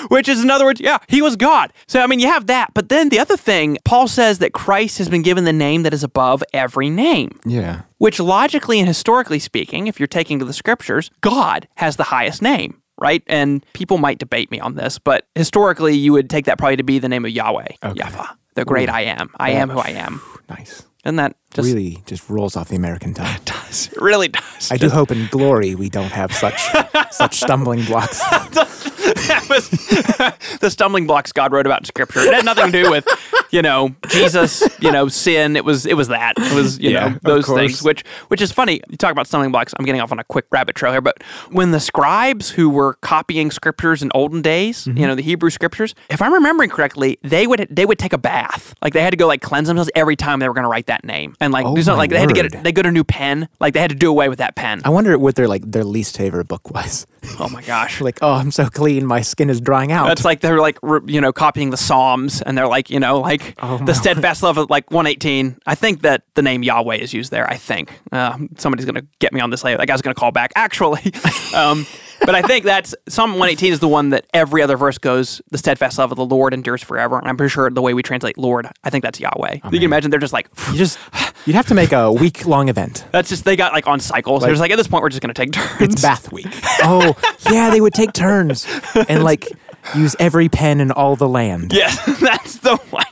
which 0.10 0.28
is 0.28 0.42
in 0.42 0.50
other 0.50 0.64
words, 0.64 0.80
yeah, 0.80 0.98
he 1.06 1.22
was 1.22 1.36
God. 1.36 1.72
So 1.86 2.00
I 2.00 2.08
mean, 2.08 2.18
you 2.18 2.26
have 2.26 2.48
that, 2.48 2.74
but 2.74 2.88
then 2.88 3.10
the 3.10 3.20
other 3.20 3.36
thing, 3.36 3.78
Paul 3.84 4.08
says 4.08 4.40
that 4.40 4.52
Christ 4.52 4.98
has 4.98 5.08
been 5.08 5.22
given 5.22 5.44
the 5.44 5.52
name 5.52 5.84
that 5.84 5.94
is 5.94 6.02
above 6.02 6.42
every 6.52 6.90
name. 6.90 7.38
Yeah. 7.46 7.82
Which 7.98 8.18
logically 8.18 8.80
and 8.80 8.88
historically 8.88 9.38
speaking, 9.38 9.86
if 9.86 10.00
you're 10.00 10.08
taking 10.08 10.40
to 10.40 10.44
the 10.44 10.52
scriptures, 10.52 11.12
God 11.20 11.68
has 11.76 11.94
the 11.94 12.02
highest 12.02 12.42
name. 12.42 12.80
Right? 13.00 13.22
And 13.28 13.64
people 13.72 13.98
might 13.98 14.18
debate 14.18 14.50
me 14.50 14.58
on 14.58 14.74
this, 14.74 14.98
but 14.98 15.28
historically, 15.36 15.94
you 15.94 16.12
would 16.12 16.28
take 16.28 16.46
that 16.46 16.58
probably 16.58 16.76
to 16.76 16.82
be 16.82 16.98
the 16.98 17.08
name 17.08 17.24
of 17.24 17.30
Yahweh, 17.30 17.68
Yahweh, 17.94 18.26
the 18.54 18.64
great 18.64 18.88
I 18.88 19.02
am. 19.02 19.30
I 19.36 19.50
am 19.50 19.70
who 19.70 19.78
I 19.78 19.90
am. 19.90 20.20
Nice. 20.48 20.84
And 21.04 21.18
that 21.18 21.36
just 21.54 21.66
really 21.66 22.02
just 22.06 22.28
rolls 22.28 22.56
off 22.56 22.68
the 22.68 22.76
American 22.76 23.14
tongue. 23.14 23.34
It 23.34 23.44
does. 23.46 23.88
It 23.92 24.00
really 24.02 24.28
does. 24.28 24.70
I 24.70 24.76
do 24.76 24.88
hope 24.90 25.10
in 25.10 25.26
glory 25.30 25.74
we 25.74 25.88
don't 25.88 26.12
have 26.12 26.32
such 26.32 26.60
such 27.10 27.34
stumbling 27.36 27.84
blocks. 27.84 28.18
that 28.20 29.46
was 29.48 29.68
the 30.60 30.70
stumbling 30.70 31.06
blocks 31.06 31.32
God 31.32 31.52
wrote 31.52 31.66
about 31.66 31.80
in 31.80 31.84
Scripture. 31.84 32.20
It 32.20 32.34
had 32.34 32.44
nothing 32.44 32.72
to 32.72 32.82
do 32.84 32.90
with, 32.90 33.06
you 33.50 33.62
know, 33.62 33.94
Jesus, 34.08 34.62
you 34.80 34.90
know, 34.92 35.08
sin. 35.08 35.56
It 35.56 35.64
was 35.64 35.86
it 35.86 35.94
was 35.94 36.08
that. 36.08 36.34
It 36.38 36.54
was 36.54 36.78
you 36.78 36.90
Yeah, 36.90 37.08
know 37.08 37.18
those 37.22 37.46
things. 37.46 37.82
Which 37.82 38.04
which 38.28 38.40
is 38.40 38.52
funny. 38.52 38.80
You 38.90 38.96
talk 38.96 39.12
about 39.12 39.26
stumbling 39.26 39.52
blocks. 39.52 39.72
I'm 39.78 39.84
getting 39.84 40.00
off 40.00 40.12
on 40.12 40.18
a 40.18 40.24
quick 40.24 40.46
rabbit 40.50 40.74
trail 40.76 40.92
here, 40.92 41.00
but 41.00 41.22
when 41.50 41.70
the 41.70 41.80
scribes 41.80 42.50
who 42.50 42.68
were 42.70 42.94
copying 42.94 43.50
scriptures 43.50 44.02
in 44.02 44.10
olden 44.14 44.42
days, 44.42 44.64
Mm-hmm. 44.84 44.98
you 44.98 45.06
know, 45.06 45.14
the 45.14 45.22
Hebrew 45.22 45.50
scriptures, 45.50 45.94
if 46.10 46.20
I'm 46.20 46.32
remembering 46.32 46.68
correctly, 46.70 47.18
they 47.22 47.46
would 47.46 47.66
they 47.70 47.86
would 47.86 47.98
take 47.98 48.12
a 48.12 48.18
bath. 48.18 48.74
Like 48.82 48.92
they 48.92 49.02
had 49.02 49.10
to 49.10 49.16
go 49.16 49.26
like 49.26 49.40
cleanse 49.40 49.68
themselves 49.68 49.90
every 49.94 50.16
time 50.16 50.38
they 50.40 50.48
were 50.48 50.54
going 50.54 50.64
to 50.64 50.68
write 50.68 50.86
that 50.86 51.04
name, 51.04 51.36
and 51.44 51.52
like 51.52 51.66
Oh 51.66 51.74
do 51.74 51.82
something 51.82 51.98
like 51.98 52.10
they 52.10 52.18
had 52.18 52.28
to 52.28 52.34
get 52.34 52.54
a, 52.54 52.62
they 52.62 52.72
got 52.72 52.86
a 52.86 52.90
new 52.92 53.04
pen. 53.04 53.48
Like 53.60 53.74
they 53.74 53.80
had 53.80 53.90
to 53.90 53.96
do 53.96 54.10
away 54.10 54.28
with 54.28 54.38
that 54.38 54.56
pen. 54.56 54.80
I 54.84 54.90
wonder 54.90 55.16
what 55.18 55.34
their 55.36 55.46
like 55.48 55.62
their 55.62 55.84
least 55.84 56.16
favorite 56.16 56.48
book 56.48 56.70
was. 56.70 57.06
Oh 57.40 57.48
my 57.48 57.62
gosh. 57.62 58.02
like, 58.02 58.18
oh, 58.20 58.34
I'm 58.34 58.50
so 58.50 58.66
clean, 58.68 59.06
my 59.06 59.22
skin 59.22 59.48
is 59.48 59.58
drying 59.58 59.90
out. 59.90 60.06
That's 60.08 60.26
like 60.26 60.40
they're 60.40 60.60
like 60.60 60.78
re- 60.82 61.00
you 61.06 61.22
know 61.22 61.32
copying 61.32 61.70
the 61.70 61.76
Psalms, 61.78 62.42
and 62.42 62.56
they're 62.56 62.68
like 62.68 62.90
you 62.90 63.00
know 63.00 63.20
like 63.20 63.54
Oh, 63.62 63.78
the 63.78 63.94
steadfast 63.94 64.42
love 64.42 64.58
of 64.58 64.68
like 64.68 64.90
118. 64.90 65.56
I 65.66 65.74
think 65.74 66.02
that 66.02 66.22
the 66.34 66.42
name 66.42 66.62
Yahweh 66.62 66.96
is 66.96 67.14
used 67.14 67.30
there. 67.30 67.48
I 67.48 67.56
think 67.56 67.98
uh, 68.12 68.36
somebody's 68.58 68.84
gonna 68.84 69.06
get 69.20 69.32
me 69.32 69.40
on 69.40 69.48
this 69.50 69.64
later. 69.64 69.78
That 69.78 69.86
guy's 69.86 70.02
gonna 70.02 70.14
call 70.14 70.32
back. 70.32 70.52
Actually, 70.54 71.12
um, 71.54 71.86
but 72.20 72.34
I 72.34 72.42
think 72.42 72.64
that's 72.64 72.94
Psalm 73.08 73.30
118 73.32 73.72
is 73.72 73.80
the 73.80 73.88
one 73.88 74.10
that 74.10 74.26
every 74.34 74.62
other 74.62 74.76
verse 74.76 74.98
goes. 74.98 75.40
The 75.50 75.58
steadfast 75.58 75.98
love 75.98 76.10
of 76.12 76.16
the 76.16 76.24
Lord 76.24 76.54
endures 76.54 76.82
forever. 76.82 77.18
And 77.18 77.28
I'm 77.28 77.36
pretty 77.36 77.50
sure 77.50 77.68
the 77.70 77.82
way 77.82 77.94
we 77.94 78.02
translate 78.02 78.38
Lord, 78.38 78.66
I 78.82 78.90
think 78.90 79.02
that's 79.04 79.20
Yahweh. 79.20 79.54
you 79.54 79.60
can 79.70 79.82
imagine 79.82 80.10
they're 80.10 80.20
just 80.20 80.32
like. 80.32 80.48
you 80.70 80.78
just 80.78 80.98
you'd 81.46 81.56
have 81.56 81.66
to 81.66 81.74
make 81.74 81.92
a 81.92 82.12
week 82.24 82.46
long 82.46 82.68
event. 82.68 83.04
That's 83.12 83.28
just 83.28 83.44
they 83.44 83.56
got 83.56 83.72
like 83.72 83.86
on 83.86 84.00
cycles. 84.00 84.42
they're 84.42 84.50
just 84.52 84.60
like 84.60 84.70
at 84.70 84.76
this 84.76 84.88
point 84.88 85.02
we're 85.02 85.08
just 85.10 85.22
gonna 85.22 85.34
take 85.34 85.52
turns. 85.52 85.80
It's 85.80 86.02
bath 86.02 86.32
week. 86.32 86.46
Oh, 86.82 87.14
yeah, 87.50 87.70
they 87.70 87.80
would 87.80 87.94
take 87.94 88.12
turns 88.12 88.66
and 89.08 89.22
like 89.24 89.48
use 89.94 90.16
every 90.18 90.48
pen 90.48 90.80
in 90.80 90.90
all 90.90 91.16
the 91.16 91.28
land. 91.28 91.72
Yeah, 91.74 91.90
that's 92.20 92.58
the 92.58 92.76
one. 92.90 93.04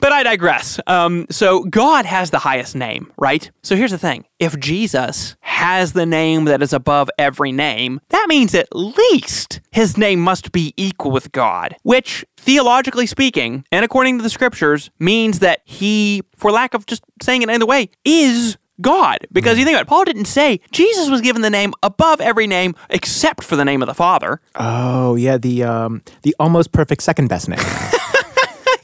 But 0.00 0.12
I 0.12 0.22
digress. 0.22 0.80
Um, 0.86 1.26
so 1.30 1.64
God 1.64 2.04
has 2.06 2.30
the 2.30 2.38
highest 2.38 2.74
name, 2.74 3.12
right? 3.18 3.50
So 3.62 3.76
here's 3.76 3.90
the 3.90 3.98
thing: 3.98 4.24
if 4.38 4.58
Jesus 4.58 5.36
has 5.40 5.92
the 5.92 6.06
name 6.06 6.44
that 6.46 6.62
is 6.62 6.72
above 6.72 7.10
every 7.18 7.52
name, 7.52 8.00
that 8.08 8.26
means 8.28 8.54
at 8.54 8.68
least 8.74 9.60
his 9.70 9.96
name 9.96 10.20
must 10.20 10.52
be 10.52 10.74
equal 10.76 11.10
with 11.10 11.32
God, 11.32 11.76
which 11.82 12.24
theologically 12.36 13.06
speaking, 13.06 13.64
and 13.72 13.84
according 13.84 14.18
to 14.18 14.22
the 14.22 14.30
scriptures, 14.30 14.90
means 14.98 15.40
that 15.40 15.60
he, 15.64 16.22
for 16.36 16.50
lack 16.50 16.74
of 16.74 16.86
just 16.86 17.02
saying 17.22 17.42
it 17.42 17.48
any 17.48 17.56
other 17.56 17.66
way, 17.66 17.90
is 18.04 18.56
God. 18.80 19.18
Because 19.32 19.58
you 19.58 19.64
think 19.64 19.74
about 19.74 19.86
it, 19.86 19.88
Paul 19.88 20.04
didn't 20.04 20.26
say 20.26 20.60
Jesus 20.70 21.10
was 21.10 21.20
given 21.20 21.42
the 21.42 21.50
name 21.50 21.74
above 21.82 22.20
every 22.20 22.46
name 22.46 22.74
except 22.90 23.42
for 23.42 23.56
the 23.56 23.64
name 23.64 23.82
of 23.82 23.88
the 23.88 23.94
Father. 23.94 24.40
Oh, 24.54 25.16
yeah, 25.16 25.36
the 25.36 25.64
um 25.64 26.02
the 26.22 26.34
almost 26.38 26.72
perfect 26.72 27.02
second 27.02 27.28
best 27.28 27.48
name. 27.48 27.58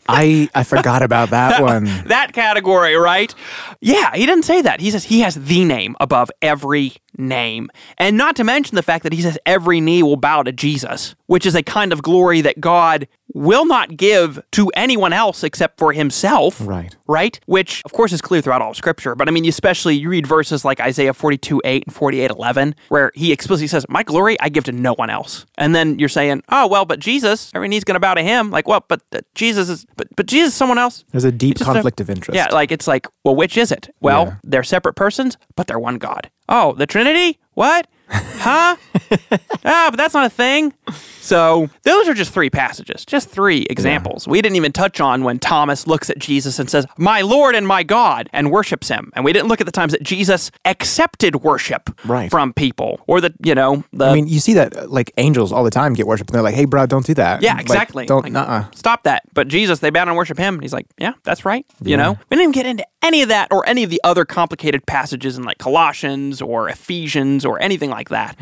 I 0.08 0.48
I 0.54 0.64
forgot 0.64 1.02
about 1.02 1.30
that 1.30 1.62
one. 1.62 1.84
that 2.06 2.32
category, 2.32 2.94
right? 2.96 3.34
Yeah, 3.80 4.14
he 4.14 4.26
didn't 4.26 4.44
say 4.44 4.62
that. 4.62 4.80
He 4.80 4.90
says 4.90 5.04
he 5.04 5.20
has 5.20 5.34
the 5.36 5.64
name 5.64 5.96
above 6.00 6.30
every 6.42 6.92
name. 7.16 7.70
And 7.98 8.16
not 8.16 8.36
to 8.36 8.44
mention 8.44 8.76
the 8.76 8.82
fact 8.82 9.02
that 9.04 9.12
he 9.12 9.22
says 9.22 9.38
every 9.46 9.80
knee 9.80 10.02
will 10.02 10.16
bow 10.16 10.42
to 10.42 10.52
Jesus, 10.52 11.14
which 11.26 11.46
is 11.46 11.54
a 11.54 11.62
kind 11.62 11.92
of 11.92 12.02
glory 12.02 12.40
that 12.42 12.60
God 12.60 13.06
will 13.34 13.66
not 13.66 13.96
give 13.96 14.40
to 14.52 14.70
anyone 14.74 15.12
else 15.12 15.42
except 15.44 15.78
for 15.78 15.92
himself. 15.92 16.64
Right. 16.66 16.96
Right? 17.06 17.38
Which, 17.46 17.82
of 17.84 17.92
course, 17.92 18.12
is 18.12 18.22
clear 18.22 18.40
throughout 18.40 18.62
all 18.62 18.70
of 18.70 18.76
Scripture. 18.76 19.14
But 19.14 19.28
I 19.28 19.32
mean, 19.32 19.44
especially 19.46 19.96
you 19.96 20.08
read 20.08 20.26
verses 20.26 20.64
like 20.64 20.80
Isaiah 20.80 21.12
42 21.12 21.60
8 21.64 21.84
and 21.86 21.94
48 21.94 22.30
11, 22.30 22.74
where 22.88 23.10
he 23.14 23.32
explicitly 23.32 23.66
says, 23.66 23.84
My 23.88 24.02
glory 24.02 24.38
I 24.40 24.48
give 24.48 24.64
to 24.64 24.72
no 24.72 24.94
one 24.94 25.10
else. 25.10 25.44
And 25.58 25.74
then 25.74 25.98
you're 25.98 26.08
saying, 26.08 26.42
Oh, 26.48 26.66
well, 26.66 26.84
but 26.84 27.00
Jesus, 27.00 27.50
every 27.54 27.68
knee's 27.68 27.84
going 27.84 27.96
to 27.96 28.00
bow 28.00 28.14
to 28.14 28.22
him. 28.22 28.50
Like, 28.50 28.68
well, 28.68 28.84
but 28.88 29.02
uh, 29.12 29.20
Jesus 29.34 29.68
is, 29.68 29.84
but, 29.96 30.06
but 30.16 30.26
Jesus 30.26 30.48
is 30.48 30.54
someone 30.54 30.78
else. 30.78 31.04
There's 31.10 31.24
a 31.24 31.32
deep 31.32 31.58
just 31.58 31.68
a- 31.68 31.72
conflict 31.74 32.00
of 32.00 32.08
interest. 32.08 32.36
Yeah, 32.36 32.48
like 32.52 32.70
it's 32.70 32.86
like, 32.86 33.06
well, 33.24 33.34
which 33.36 33.56
is 33.56 33.72
it? 33.72 33.92
Well, 34.00 34.24
Yeah. 34.26 34.34
they're 34.44 34.62
separate 34.62 34.94
persons, 34.94 35.36
but 35.56 35.66
they're 35.66 35.78
one 35.78 35.98
God. 35.98 36.30
Oh, 36.48 36.72
the 36.74 36.86
Trinity? 36.86 37.38
What? 37.54 37.86
Huh? 38.08 38.76
ah, 39.64 39.88
but 39.90 39.96
that's 39.96 40.14
not 40.14 40.26
a 40.26 40.30
thing. 40.30 40.72
So 41.20 41.70
those 41.84 42.06
are 42.06 42.12
just 42.12 42.32
three 42.34 42.50
passages, 42.50 43.06
just 43.06 43.30
three 43.30 43.66
examples. 43.70 44.28
We 44.28 44.42
didn't 44.42 44.56
even 44.56 44.72
touch 44.72 45.00
on 45.00 45.24
when 45.24 45.38
Thomas 45.38 45.86
looks 45.86 46.10
at 46.10 46.18
Jesus 46.18 46.58
and 46.58 46.68
says, 46.68 46.86
"My 46.98 47.22
Lord 47.22 47.54
and 47.54 47.66
my 47.66 47.82
God," 47.82 48.28
and 48.32 48.50
worships 48.50 48.88
him. 48.88 49.10
And 49.14 49.24
we 49.24 49.32
didn't 49.32 49.48
look 49.48 49.60
at 49.60 49.64
the 49.66 49.72
times 49.72 49.92
that 49.92 50.02
Jesus 50.02 50.50
accepted 50.66 51.36
worship 51.36 51.88
Right. 52.04 52.30
from 52.30 52.52
people, 52.52 53.00
or 53.06 53.22
that 53.22 53.32
you 53.42 53.54
know 53.54 53.84
the 53.92 54.06
I 54.10 54.14
mean, 54.14 54.28
you 54.28 54.38
see 54.38 54.52
that 54.52 54.76
uh, 54.76 54.86
like 54.86 55.12
angels 55.16 55.50
all 55.50 55.64
the 55.64 55.70
time 55.70 55.94
get 55.94 56.06
worship, 56.06 56.28
and 56.28 56.34
they're 56.34 56.42
like, 56.42 56.54
"Hey, 56.54 56.66
bro, 56.66 56.84
don't 56.84 57.06
do 57.06 57.14
that." 57.14 57.40
Yeah, 57.40 57.54
Like, 57.54 57.62
exactly. 57.62 58.04
don't. 58.04 58.24
Like, 58.24 58.32
nuh-uh. 58.32 58.64
Stop 58.74 59.04
that. 59.04 59.22
But 59.32 59.48
Jesus, 59.48 59.78
they 59.78 59.88
bow 59.90 60.00
down 60.00 60.08
and 60.08 60.16
worship 60.18 60.36
him. 60.38 60.54
And 60.54 60.62
he's 60.62 60.72
like, 60.72 60.86
yeah, 60.98 61.12
that's 61.22 61.44
right. 61.44 61.64
You 61.82 61.96
know, 61.96 62.12
we 62.30 62.36
didn't 62.36 62.42
even 62.42 62.52
get 62.52 62.66
into 62.66 62.86
any 63.02 63.22
of 63.22 63.28
that 63.30 63.48
or 63.50 63.66
any 63.68 63.82
of 63.82 63.90
the 63.90 64.00
other 64.04 64.24
complicated 64.24 64.86
passages 64.86 65.36
in 65.38 65.44
like 65.44 65.58
Colossians 65.58 66.40
or 66.42 66.68
Ephesians 66.68 67.44
or 67.44 67.60
anything 67.60 67.90
like 67.94 68.10
that. 68.10 68.36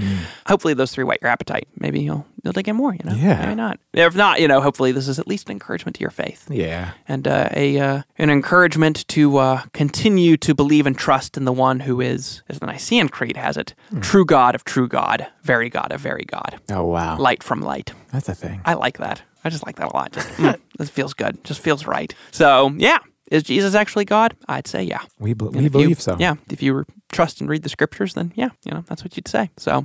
Hopefully, 0.46 0.74
those 0.74 0.92
three 0.92 1.04
whet 1.04 1.20
your 1.22 1.30
appetite. 1.30 1.68
Maybe 1.78 2.00
you'll 2.00 2.26
you'll 2.42 2.52
dig 2.52 2.68
in 2.68 2.76
more. 2.76 2.94
You 2.94 3.00
know, 3.04 3.14
Yeah. 3.14 3.40
maybe 3.42 3.54
not. 3.54 3.78
If 3.92 4.16
not, 4.16 4.40
you 4.40 4.48
know, 4.48 4.60
hopefully 4.60 4.90
this 4.92 5.06
is 5.08 5.18
at 5.18 5.26
least 5.28 5.48
an 5.48 5.52
encouragement 5.52 5.94
to 5.96 6.00
your 6.00 6.10
faith. 6.10 6.48
Yeah. 6.50 6.92
And 7.06 7.28
uh, 7.28 7.48
a 7.52 7.78
uh, 7.78 8.02
an 8.18 8.30
encouragement 8.30 9.06
to 9.08 9.36
uh, 9.38 9.62
continue 9.72 10.36
to 10.38 10.54
believe 10.54 10.86
and 10.86 10.96
trust 10.98 11.36
in 11.36 11.44
the 11.44 11.52
one 11.52 11.80
who 11.80 12.00
is, 12.00 12.42
as 12.48 12.58
the 12.58 12.66
Nicene 12.66 13.08
Creed 13.08 13.36
has 13.36 13.56
it, 13.56 13.74
true 14.00 14.24
God 14.24 14.54
of 14.54 14.64
true 14.64 14.88
God, 14.88 15.26
very 15.42 15.68
God 15.68 15.92
of 15.92 16.00
very 16.00 16.24
God, 16.24 16.58
Oh 16.70 16.84
wow, 16.86 17.18
light 17.18 17.42
from 17.42 17.60
light. 17.60 17.92
that's 18.12 18.28
a 18.28 18.34
thing. 18.34 18.60
I 18.64 18.74
like 18.74 18.98
that. 18.98 19.22
I 19.44 19.50
just 19.50 19.66
like 19.66 19.76
that 19.76 19.88
a 19.92 19.96
lot. 19.96 20.12
Just 20.12 20.28
mm, 20.38 20.58
this 20.78 20.88
feels 20.90 21.14
good. 21.14 21.42
Just 21.44 21.60
feels 21.60 21.86
right. 21.86 22.14
So 22.30 22.72
yeah, 22.76 22.98
is 23.32 23.42
Jesus 23.42 23.74
actually 23.74 24.04
God? 24.04 24.34
I'd 24.48 24.66
say 24.68 24.82
yeah. 24.82 25.00
We, 25.18 25.30
And 25.32 25.40
we 25.40 25.58
if 25.58 25.62
you- 25.64 25.70
believe 25.70 26.00
so. 26.00 26.16
Yeah, 26.18 26.34
if 26.50 26.62
you 26.62 26.84
trust 27.10 27.40
and 27.40 27.48
read 27.50 27.62
the 27.62 27.68
scriptures, 27.68 28.14
then 28.14 28.32
yeah, 28.36 28.50
you 28.64 28.72
know 28.72 28.84
that's 28.88 29.02
what 29.04 29.16
you'd 29.16 29.28
say. 29.28 29.50
So 29.56 29.84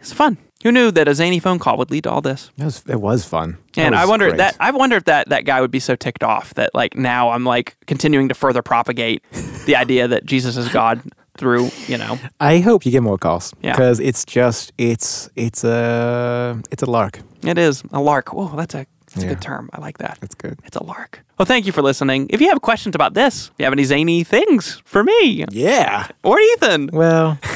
it's 0.00 0.12
fun. 0.12 0.36
Who 0.64 0.72
knew 0.72 0.90
that 0.90 1.06
a 1.06 1.14
zany 1.14 1.38
phone 1.38 1.58
call 1.60 1.76
would 1.78 1.90
lead 1.92 2.02
to 2.04 2.10
all 2.10 2.20
this? 2.20 2.50
It 2.58 2.64
was, 2.64 2.82
it 2.88 3.00
was 3.00 3.24
fun. 3.24 3.58
That 3.74 3.86
And 3.86 3.94
I 3.94 4.06
wonder 4.06 4.26
great. 4.28 4.38
that 4.38 4.56
I 4.60 4.70
wonder 4.72 4.96
if 4.96 5.04
that 5.04 5.28
that 5.28 5.44
guy 5.44 5.60
would 5.60 5.70
be 5.70 5.80
so 5.80 5.94
ticked 5.96 6.24
off 6.24 6.54
that 6.54 6.74
like 6.74 6.96
now 6.96 7.30
I'm 7.30 7.44
like 7.44 7.76
continuing 7.86 8.28
to 8.28 8.34
further 8.34 8.62
propagate 8.62 9.22
the 9.66 9.76
idea 9.84 10.08
that 10.08 10.24
Jesus 10.26 10.56
is 10.56 10.68
God 10.68 11.00
through 11.38 11.70
you 11.86 11.96
know 11.96 12.18
I 12.40 12.58
hope 12.58 12.84
you 12.84 12.90
get 12.90 13.02
more 13.04 13.18
calls 13.18 13.54
Yeah. 13.62 13.70
because 13.72 14.00
it's 14.00 14.24
just 14.24 14.72
it's 14.78 15.30
it's 15.36 15.62
a 15.62 16.60
it's 16.72 16.82
a 16.82 16.90
lark. 16.90 17.20
it 17.44 17.58
is 17.58 17.84
a 17.92 18.00
lark. 18.00 18.32
Whoa, 18.32 18.56
that's 18.56 18.74
a 18.74 18.86
that's 19.14 19.24
a 19.24 19.28
good 19.28 19.40
term. 19.42 19.70
I 19.72 19.80
like 19.80 19.98
that. 19.98 20.18
That's 20.20 20.34
good. 20.34 20.58
It's 20.64 20.76
a 20.76 20.82
lark. 20.84 21.24
Well, 21.38 21.46
thank 21.46 21.66
you 21.66 21.72
for 21.72 21.82
listening. 21.82 22.26
If 22.30 22.40
you 22.40 22.48
have 22.48 22.60
questions 22.60 22.94
about 22.94 23.14
this, 23.14 23.48
if 23.48 23.52
you 23.58 23.64
have 23.64 23.72
any 23.72 23.84
zany 23.84 24.24
things 24.24 24.82
for 24.84 25.02
me 25.04 25.44
Yeah. 25.50 26.08
or 26.24 26.38
Ethan, 26.40 26.90
Well, 26.92 27.38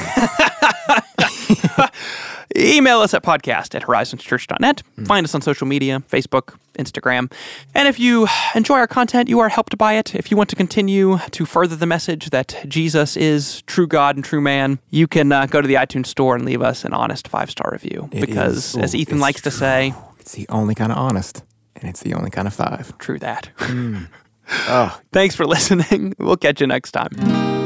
email 2.56 3.00
us 3.00 3.14
at 3.14 3.22
podcast 3.22 3.74
at 3.74 3.82
horizonschurch.net. 3.82 4.82
Find 5.06 5.24
us 5.24 5.34
on 5.34 5.40
social 5.42 5.66
media 5.66 6.00
Facebook, 6.10 6.54
Instagram. 6.78 7.32
And 7.74 7.88
if 7.88 7.98
you 7.98 8.28
enjoy 8.54 8.76
our 8.76 8.86
content, 8.86 9.28
you 9.28 9.40
are 9.40 9.48
helped 9.48 9.76
by 9.78 9.94
it. 9.94 10.14
If 10.14 10.30
you 10.30 10.36
want 10.36 10.50
to 10.50 10.56
continue 10.56 11.18
to 11.30 11.46
further 11.46 11.76
the 11.76 11.86
message 11.86 12.30
that 12.30 12.62
Jesus 12.68 13.16
is 13.16 13.62
true 13.62 13.86
God 13.86 14.16
and 14.16 14.24
true 14.24 14.40
man, 14.40 14.78
you 14.90 15.06
can 15.06 15.32
uh, 15.32 15.46
go 15.46 15.60
to 15.60 15.68
the 15.68 15.74
iTunes 15.74 16.06
store 16.06 16.34
and 16.36 16.44
leave 16.44 16.62
us 16.62 16.84
an 16.84 16.92
honest 16.92 17.28
five 17.28 17.50
star 17.50 17.70
review. 17.72 18.08
It 18.12 18.20
because, 18.20 18.74
is- 18.74 18.76
as 18.76 18.94
Ethan 18.94 19.14
it's 19.16 19.22
likes 19.22 19.40
to 19.42 19.50
say, 19.50 19.94
it's 20.22 20.32
the 20.32 20.46
only 20.50 20.74
kind 20.76 20.92
of 20.92 20.98
honest, 20.98 21.42
and 21.74 21.90
it's 21.90 22.00
the 22.00 22.14
only 22.14 22.30
kind 22.30 22.46
of 22.46 22.54
five. 22.54 22.96
true 22.98 23.18
that. 23.18 23.50
Oh. 24.68 25.00
Thanks 25.12 25.34
for 25.34 25.44
listening. 25.44 26.14
We'll 26.18 26.36
catch 26.36 26.60
you 26.60 26.68
next 26.68 26.92
time. 26.92 27.61